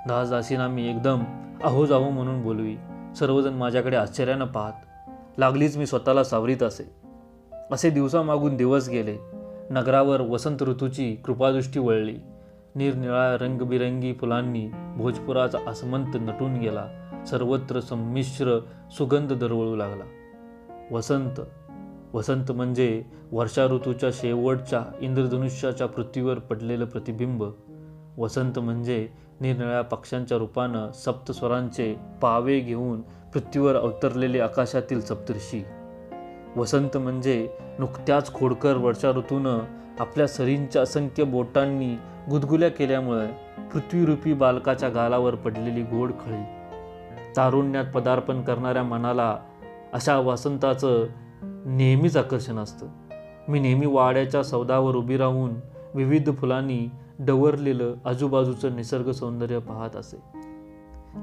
दासदासींना 0.09 0.68
मी 0.68 0.90
एकदम 0.90 1.20
अहो 1.64 1.87
जाहो 1.87 2.11
म्हणून 2.11 2.42
बोलवी. 2.42 2.76
सर्वजण 3.16 3.52
माझ्याकडे 3.54 3.96
आश्चर्यानं 3.96 4.44
पाहत 4.44 4.72
लागलीच 5.38 5.76
मी 5.76 5.87
स्वतःला 5.87 6.24
सावरीत 6.24 6.62
असे. 6.62 6.96
असे 7.72 7.90
दिवसामागून 7.90 8.56
दिवस 8.56 8.88
गेले. 8.88 9.16
नगरावर 9.70 10.20
वसंत 10.20 10.62
ऋतूची 10.62 11.16
कृपादृष्टी 11.16 11.80
वळली. 11.80 12.16
निरनिळ्या 12.74 13.44
रंगबिरंगी 13.44 14.12
फुलांनी 14.12 14.70
भोजपुराचा 14.96 15.59
आसमंत 15.68 16.14
नटून 16.14 16.54
गेला. 16.54 16.85
सर्वत्र 17.30 17.80
संमिश्र 17.80 18.59
सुगंध 18.90 19.33
दरवळू 19.33 19.76
लागला. 19.76 20.04
वसंत 20.92 21.40
वसंत 22.14 22.53
म्हणजे 22.53 23.05
वर्षा 23.33 23.66
ऋतूच्या 23.66 24.11
शेवटच्या 24.12 24.83
इंद्रधनुष्याच्या 25.01 25.87
पृथ्वीवर 25.87 26.38
पडलेलं 26.38 26.85
प्रतिबिंब. 26.85 27.44
वसंत 28.18 28.59
म्हणजे 28.59 29.09
निरनिळ्या 29.40 29.83
पक्ष्यांच्या 29.83 30.38
रूपानं 30.38 30.92
सप्तस्वरांचे 30.92 31.96
पावे 32.23 32.61
घेऊन 32.61 33.01
पृथ्वीवर 33.01 33.77
अवतरलेले 33.77 34.40
आकाशातील 34.40 35.01
सप्तर्षी. 35.01 35.64
वसंत 36.57 36.96
म्हणजे 36.96 37.49
नुकत्याच 37.79 38.35
खोडकर 38.35 38.77
वर्षा 38.77 39.11
ऋतूनं 39.11 39.59
आपल्या 39.99 40.27
सरींच्या 40.27 40.83
असंख्य 40.83 41.25
बोटांनी 41.25 41.94
गुदगुल्या 42.31 42.68
केल्यामुळे 42.68 43.27
पृथ्वीरूपी 43.73 44.35
बालकाच्या 44.35 44.88
गालावर 44.88 45.35
पडलेली 45.35 45.83
गोड 45.83 46.11
खळी. 46.11 46.42
तारुण्यात 47.37 47.85
पदार्पण 47.85 48.42
करणाऱ्या 48.42 48.83
मनाला 48.83 49.38
अशा 49.92 50.18
वसंताचं 50.18 51.05
नेहमीच 51.42 52.16
आकर्षण 52.16 52.59
असतं. 52.59 52.87
मी 53.48 53.61
नेहमी 53.61 53.87
वाड्याच्या 53.87 54.42
सौदावर 54.42 54.96
उभी 54.96 55.16
राहून 55.16 55.50
विविध 55.94 56.31
फुलांनी 56.35 56.88
डवरलेलं 57.18 57.94
आजूबाजूचं 58.05 58.76
निसर्ग 58.76 59.11
सौंदर्य 59.11 59.59
पाहत 59.59 59.96
असे. 59.96 60.16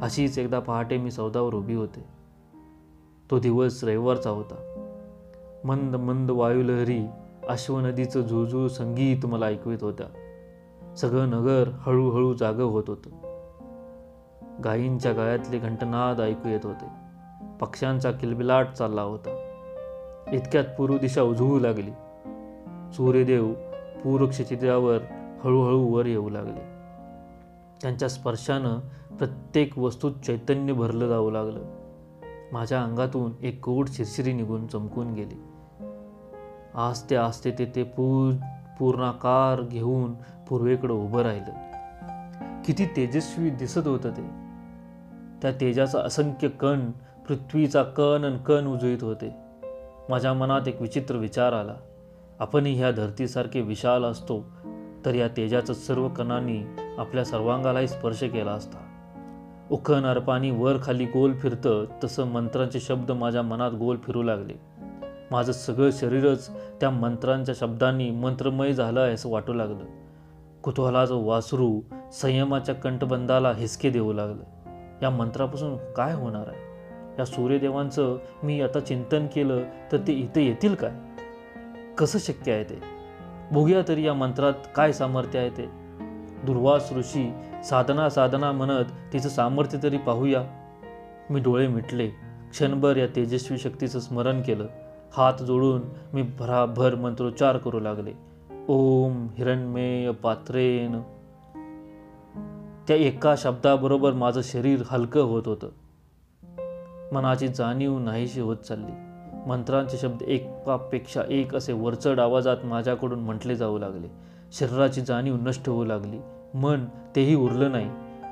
अशीच 0.01 0.39
एकदा 0.39 0.59
पहाटे 0.59 0.97
मी 0.97 1.11
सौदावर 1.11 1.53
उभी 1.53 1.75
होते. 1.75 2.05
तो 3.31 3.39
दिवस 3.39 3.83
रविवारचा 3.83 4.29
होता. 4.29 4.73
मंद 5.65 5.95
मंद 5.95 6.31
वायुलहरी 6.31 7.05
अश्वनदीचं 7.49 8.21
झुळझुळ 8.21 8.67
संगीत 8.67 9.25
मला 9.25 9.45
ऐकवित 9.45 9.77
होत्या. 9.81 10.07
सगळं 10.95 11.29
नगर 11.29 11.69
हळूहळू 11.73 12.33
जागं 12.33 12.63
होत 12.63 12.83
होतं. 12.87 13.09
गायींच्या 14.63 15.13
गळ्यातले 15.13 15.59
घंटनाद 15.59 16.21
ऐकू 16.21 16.49
येत 16.49 16.59
होते. 16.63 16.85
पक्ष्यांचा 17.61 18.11
किलबिलाट 18.11 18.67
चालला 18.67 19.01
होता. 19.01 19.46
इतक्यात 20.33 20.63
पूर्व 20.77 20.97
दिशा 20.97 21.21
उजळू 21.21 21.59
लागली. 21.59 21.91
सूर्यदेव 22.93 23.53
पूर 24.03 24.25
क्षितिजावर 24.25 24.97
हळूहळू 25.43 25.87
वर 25.87 26.05
येऊ 26.05 26.29
लागले. 26.29 26.61
त्यांच्या 27.81 28.09
स्पर्शानं 28.09 28.79
प्रत्येक 29.17 29.77
वस्तूत 29.77 30.11
चैतन्य 30.11 30.73
भरलं 30.73 31.07
जाऊ 31.07 31.29
लागलं. 31.29 31.61
माझ्या 32.51 32.83
अंगातून 32.83 33.31
एक 33.41 33.61
गोड 33.65 33.87
शिरशिरी 33.87 34.33
निघून 34.33 34.67
चमकून 34.67 35.13
गेली. 35.13 35.41
आस्ते 36.75 37.15
आस्ते 37.15 37.51
ते 37.51 37.71
ते 37.75 37.83
पूर 37.83 38.33
पूर्णाकार 38.79 39.61
घेऊन 39.61 40.13
पूर्वेकडं 40.49 40.93
उभं 40.93 41.21
राहिलं. 41.21 41.51
किती 42.65 42.85
तेजस्वी 42.85 43.49
दिसत 43.49 43.87
होतं 43.87 44.11
ते. 44.11 44.29
त्या 45.41 45.51
तेजाचा 45.61 45.99
असंख्य 45.99 46.47
कण 46.47 46.91
पृथ्वीचा 47.27 47.83
कण 47.83 48.23
आणि 48.25 48.37
कण 48.45 48.67
उजळीत 48.67 49.03
होते. 49.03 49.46
माझ्या 50.09 50.33
मनात 50.33 50.67
एक 50.67 50.81
विचित्र 50.81 51.15
विचार 51.15 51.53
आला. 51.53 51.73
आपणही 52.39 52.73
ह्या 52.73 52.91
धरतीसारखे 52.91 53.61
विशाल 53.61 54.03
असतो 54.03 54.45
तर 55.05 55.15
या 55.15 55.27
तेजाचं 55.27 55.73
सर्व 55.73 56.09
कणांनी 56.09 56.63
आपल्या 56.97 57.25
सर्वांगालाही 57.25 57.87
स्पर्श 57.87 58.23
केला 58.23 58.51
असता. 58.51 58.77
उखन 59.71 60.05
अर्पानी 60.05 60.51
वर 60.51 60.77
खाली 60.83 61.05
गोल 61.05 61.33
फिरतं 61.33 61.85
तसं 62.03 62.27
मंत्रांचे 62.27 62.79
शब्द 62.79 63.11
माझ्या 63.11 63.41
मनात 63.41 63.71
गोल 63.71 63.97
फिरू 63.97 64.23
लागले. 64.23 64.53
माझं 65.31 65.51
सगळं 65.51 65.89
शरीरच 65.91 66.49
त्या 66.79 66.89
मंत्रांच्या 66.89 67.55
शब्दांनी 67.57 68.11
मंत्रमय 68.11 68.73
झालं 68.73 68.99
आहे 68.99 69.13
असं 69.13 69.29
वाटू 69.29 69.53
लागलं. 69.53 69.85
कुतूहलाचं 70.63 71.15
वासरू 71.15 71.81
संयमाच्या 72.13 72.75
कंठबंधाला 72.75 73.53
हिसके 73.53 73.89
देऊ 73.89 74.13
लागलं. 74.13 74.43
या 75.01 75.09
मंत्रापासून 75.09 75.77
काय 75.93 76.13
होणार 76.13 76.47
आहे? 76.47 76.66
या 77.19 77.25
सूर्यदेवांचं 77.25 78.17
मी 78.43 78.61
आता 78.61 78.79
चिंतन 78.79 79.27
केलं 79.35 79.63
तर 79.91 79.97
ते 79.97 80.13
इथे 80.13 80.45
येतील 80.45 80.75
काय? 80.75 80.91
कसं 81.97 82.19
शक्य 82.19 82.51
आहे 82.51 82.63
ते? 82.63 82.81
बघूया 83.51 83.81
तरी 83.87 84.07
या 84.07 84.13
मंत्रात 84.13 84.53
काय 84.75 84.93
सामर्थ्य 84.93 85.39
आहे 85.39 85.49
ते. 85.49 85.65
दुर्वास 86.43 86.93
ऋषी 86.93 87.33
साधना 87.63 88.09
साधना 88.09 88.51
म्हणत 88.51 88.85
तिचं 89.13 89.29
सामर्थ्य 89.29 89.77
तरी 89.83 89.97
पाहूया. 89.97 90.43
मी 91.29 91.39
डोळे 91.39 91.67
मिटले. 91.67 92.07
क्षणभर 92.51 92.97
या 92.97 93.07
तेजस्वी 93.15 93.57
शक्तीचं 93.57 93.99
स्मरण 93.99 94.41
केलं. 94.41 94.67
हात 95.13 95.43
जोडून 95.43 95.81
मी 96.13 96.21
भराभर 96.21 96.95
मंत्रोच्चार 96.95 97.57
करू 97.57 97.79
लागले. 97.79 98.11
ओम 98.67 99.27
हिरणमेय 99.37 100.11
पात्रेन 100.11 101.01
त्या 102.87 102.95
एका 102.95 103.35
शब्दाबरोबर 103.37 104.13
माझं 104.13 104.41
शरीर 104.43 104.83
हलकं 104.89 105.21
होत 105.21 105.43
होतं. 105.45 105.69
मनाची 107.11 107.47
जाणीव 107.47 107.99
नाहीशी 107.99 108.39
होत 108.39 108.57
चालली. 108.57 108.91
मंत्रांचे 109.47 109.97
शब्द 109.97 110.21
एकापेक्षा 110.21 111.21
एक 111.29 111.55
असे 111.55 111.73
वरचढ 111.73 112.19
आवाजात 112.19 112.57
माझ्याकडून 112.63 113.19
म्हटले 113.19 113.55
जाऊ 113.55 113.77
लागले. 113.77 114.07
शरीराची 114.51 115.01
जाणीव 115.01 115.35
नष्ट 115.35 115.69
होऊ 115.69 115.85
लागली. 115.85 116.17
मन 116.53 116.85
तेही 117.15 117.35
उरलं 117.35 117.71
नाही. 117.71 117.89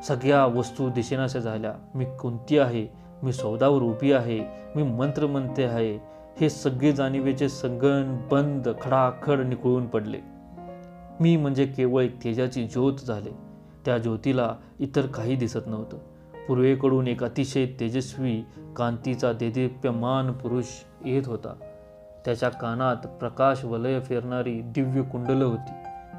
सगळ्या 0.08 0.46
वस्तू 0.46 0.90
दिशेनाशा 0.90 1.40
झाल्या. 1.40 1.74
मी 1.96 2.06
कोणती 2.06 2.58
आहे. 2.58 2.88
मी 3.24 3.34
सौदावर 3.34 3.82
उभी 3.82 4.12
आहे. 4.12 4.40
मी 4.76 4.84
मंत्र 4.84 5.28
म्हणते 5.28 5.64
आहे. 5.64 5.96
हे 6.42 6.50
सगळे 6.50 6.92
जाणीवेचे 6.92 7.50
संगण 7.50 8.18
बंद 8.32 8.70
खडाखड 8.82 9.40
निखळून 9.40 9.86
पडले. 9.86 10.18
मी 11.20 11.38
म्हणजे 11.38 11.66
केवळ 11.66 12.04
एक 12.04 12.24
तेजाची 12.24 12.64
ज्योत 12.64 12.94
झाले. 12.94 13.30
त्या 13.86 13.98
ज्योतीला 13.98 14.56
इतर 14.80 15.06
काही 15.06 15.36
दिसत 15.36 15.60
नव्हतं. 15.66 15.98
पूर्वेकडून 16.48 17.08
एक 17.08 17.24
अतिशय 17.24 17.66
तेजस्वी 17.66 18.44
कांतीचा 18.78 19.34
देदीप्यमान 19.34 20.32
पुरुष 20.32 20.66
येत 21.06 21.24
होता. 21.26 21.54
त्याच्या 22.26 22.50
कानात 22.50 22.96
प्रकाश 22.96 23.66
वलय 23.66 24.00
फेरणारी 24.00 24.62
दिव्य 24.62 25.02
कुंडलं 25.02 25.46
होती. 25.46 25.72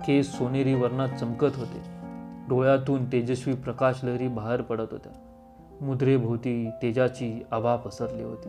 केस 0.07 0.39
सोनेरी 0.39 0.75
वर्णात 0.75 1.09
चमकत 1.09 1.57
होते. 1.57 1.97
डोळ्यातून 2.49 3.13
तेजस्वी 3.13 3.55
प्रकाश 3.55 4.05
लहरी 4.05 4.29
बाहेर 4.29 4.63
पडत 4.63 4.87
होत्या. 4.91 5.13
मुद्रेभोवती 5.81 6.71
तेजाची 6.83 7.43
आभा 7.51 7.77
पसरली 7.77 8.23
होती. 8.23 8.49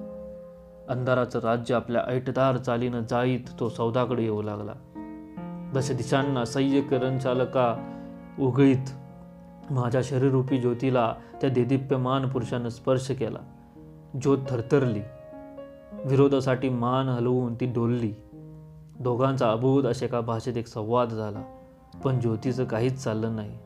अंधाराचं 0.89 1.39
राज्य 1.39 1.75
आपल्या 1.75 2.01
ऐटदार 2.07 2.57
चालीनं 2.57 2.99
जाईत 2.99 3.59
तो 3.59 3.69
सौदाकडे 3.69 4.23
येऊ 4.23 4.41
लागला. 4.41 4.73
दश 5.75 5.91
दिशांना 5.91 6.45
सह्य 6.45 6.81
करण 6.81 7.17
चालका 7.17 7.93
उघळीत 8.39 9.06
माझ्या 9.71 10.01
शरीररूपी 10.03 10.57
ज्योतीला 10.57 11.15
त्या 11.41 11.49
देदीप्यमान 11.49 12.29
पुरुषानं 12.29 12.69
स्पर्श 12.69 13.11
केला. 13.11 13.39
ज्योत 14.21 14.37
थरथरली. 14.49 15.01
विरोधासाठी 16.05 16.69
मान 16.69 17.09
हलवून 17.09 17.55
ती 17.55 17.65
डोलली. 17.65 18.13
दोघांचा 18.99 19.51
अभूत 19.51 19.83
अशा 19.83 20.05
एका 20.05 20.21
भाषेत 20.21 20.57
एक 20.57 20.67
संवाद 20.67 21.09
झाला. 21.09 21.41
पण 22.03 22.19
ज्योतीचं 22.19 22.65
काहीच 22.65 23.03
चाललं 23.03 23.35
नाही. 23.35 23.57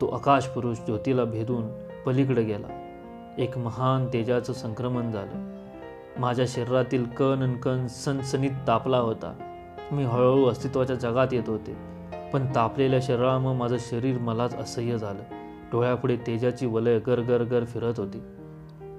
तो 0.00 0.06
आकाश 0.06 0.46
पुरुष 0.46 0.76
ज्योतीला 0.78 1.24
भेदून 1.24 1.68
पलीकडे 2.06 2.42
गेला. 2.42 2.96
एक 3.38 3.58
महान 3.58 4.06
तेजाचं 4.06 4.52
संक्रमण 4.52 5.10
झालं. 5.10 5.64
माझ्या 6.18 6.44
शरीरातील 6.48 7.04
कण 7.04 7.42
अन 7.42 7.56
कण 7.56 7.86
सनसनीत 7.86 8.50
तापला 8.66 8.98
होता. 8.98 9.56
मी 9.92 10.04
हळूहळू 10.04 10.46
अस्तित्वाच्या 10.46 10.96
जगात 10.96 11.28
येत 11.32 11.48
होते. 11.48 11.76
पण 12.32 12.46
तापलेल्या 12.54 13.00
शरीरामुळे 13.02 13.56
माझं 13.56 13.76
शरीर 13.80 14.18
मलाच 14.18 14.56
असह्य 14.56 14.98
झालं. 14.98 15.39
डोळ्यापुढे 15.72 16.16
तेजाची 16.16 16.66
वलय 16.66 16.98
गर 16.98 17.20
गर 17.20 17.42
गर 17.42 17.64
फिरत 17.64 17.94
होती. 17.96 18.22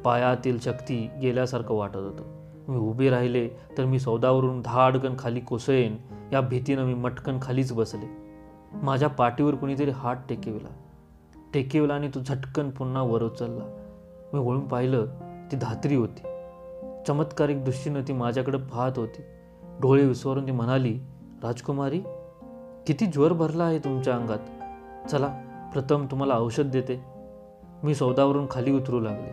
पायातील 0.03 0.59
शक्ती 0.59 1.09
गेल्यासारखं 1.21 1.73
वाटत 1.73 1.97
होतं. 1.97 2.23
मी 2.67 2.77
उभे 2.77 3.09
राहिले 3.09 3.47
तर 3.77 3.85
मी 3.85 3.99
सौदावरून 3.99 4.61
धाडकन 4.61 5.13
खाली 5.19 5.39
कोसळेन 5.39 5.97
या 6.33 6.41
भीतीनं 6.41 6.83
मी 6.83 6.93
मटकन 6.93 7.37
खालीच 7.41 7.73
बसले. 7.73 8.09
माझ्या 8.73 9.09
पाठीवर 9.09 9.55
कुणीतरी 9.55 9.89
हात 9.89 10.15
टेकविला. 10.29 10.67
टेकविला 11.53 11.93
आणि 11.93 12.07
तो 12.07 12.19
झटकन 12.19 12.69
पुन्हा 12.69 13.01
वर 13.01 13.23
उचलला. 13.23 13.87
मी 14.33 14.39
वळून 14.39 14.67
पाहिलं 14.67 15.05
ती 15.51 15.55
धात्री 15.55 15.95
होती. 15.95 16.21
चमत्कारिक 17.07 17.63
दृष्टीनं 17.63 18.01
ती 18.07 18.13
माझ्याकडे 18.13 18.57
पाहत 18.57 18.91
होती. 18.97 19.21
डोळे 19.81 20.05
विसरून 20.05 20.47
ती 20.47 20.51
म्हणाली 20.51 20.99
राजकुमारी 21.43 21.99
किती 22.87 23.05
ज्वर 23.05 23.33
भरला 23.33 23.63
आहे 23.63 23.79
तुमच्या 23.79 24.15
अंगात? 24.15 24.39
चला 25.09 25.37
प्रथम 25.73 26.05
तुम्हाला 26.11 26.37
औषध 26.39 26.63
देते. 26.63 27.03
मी 27.83 27.95
सौदावरून 27.95 28.45
खाली 28.51 28.71
उतरू 28.71 28.99
लागले. 28.99 29.31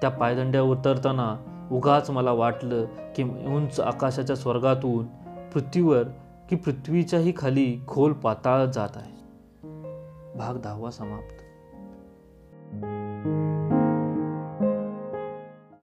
त्या 0.00 0.10
पायदंड्या 0.10 0.62
उतरताना 0.62 1.36
उगाच 1.72 2.10
मला 2.10 2.32
वाटलं 2.32 2.84
की 3.16 3.22
उंच 3.24 3.80
आकाशाच्या 3.80 4.36
स्वर्गातून 4.36 5.06
पृथ्वीवर 5.52 6.02
की 6.50 6.56
पृथ्वीच्याही 6.56 7.32
खाली 7.36 7.78
खोल 7.88 8.12
पाताळ 8.12 8.64
जात 8.64 8.88
आहे. 8.96 9.20
भाग 10.38 10.54
दहावा 10.56 10.90
समाप्त. 10.90 11.36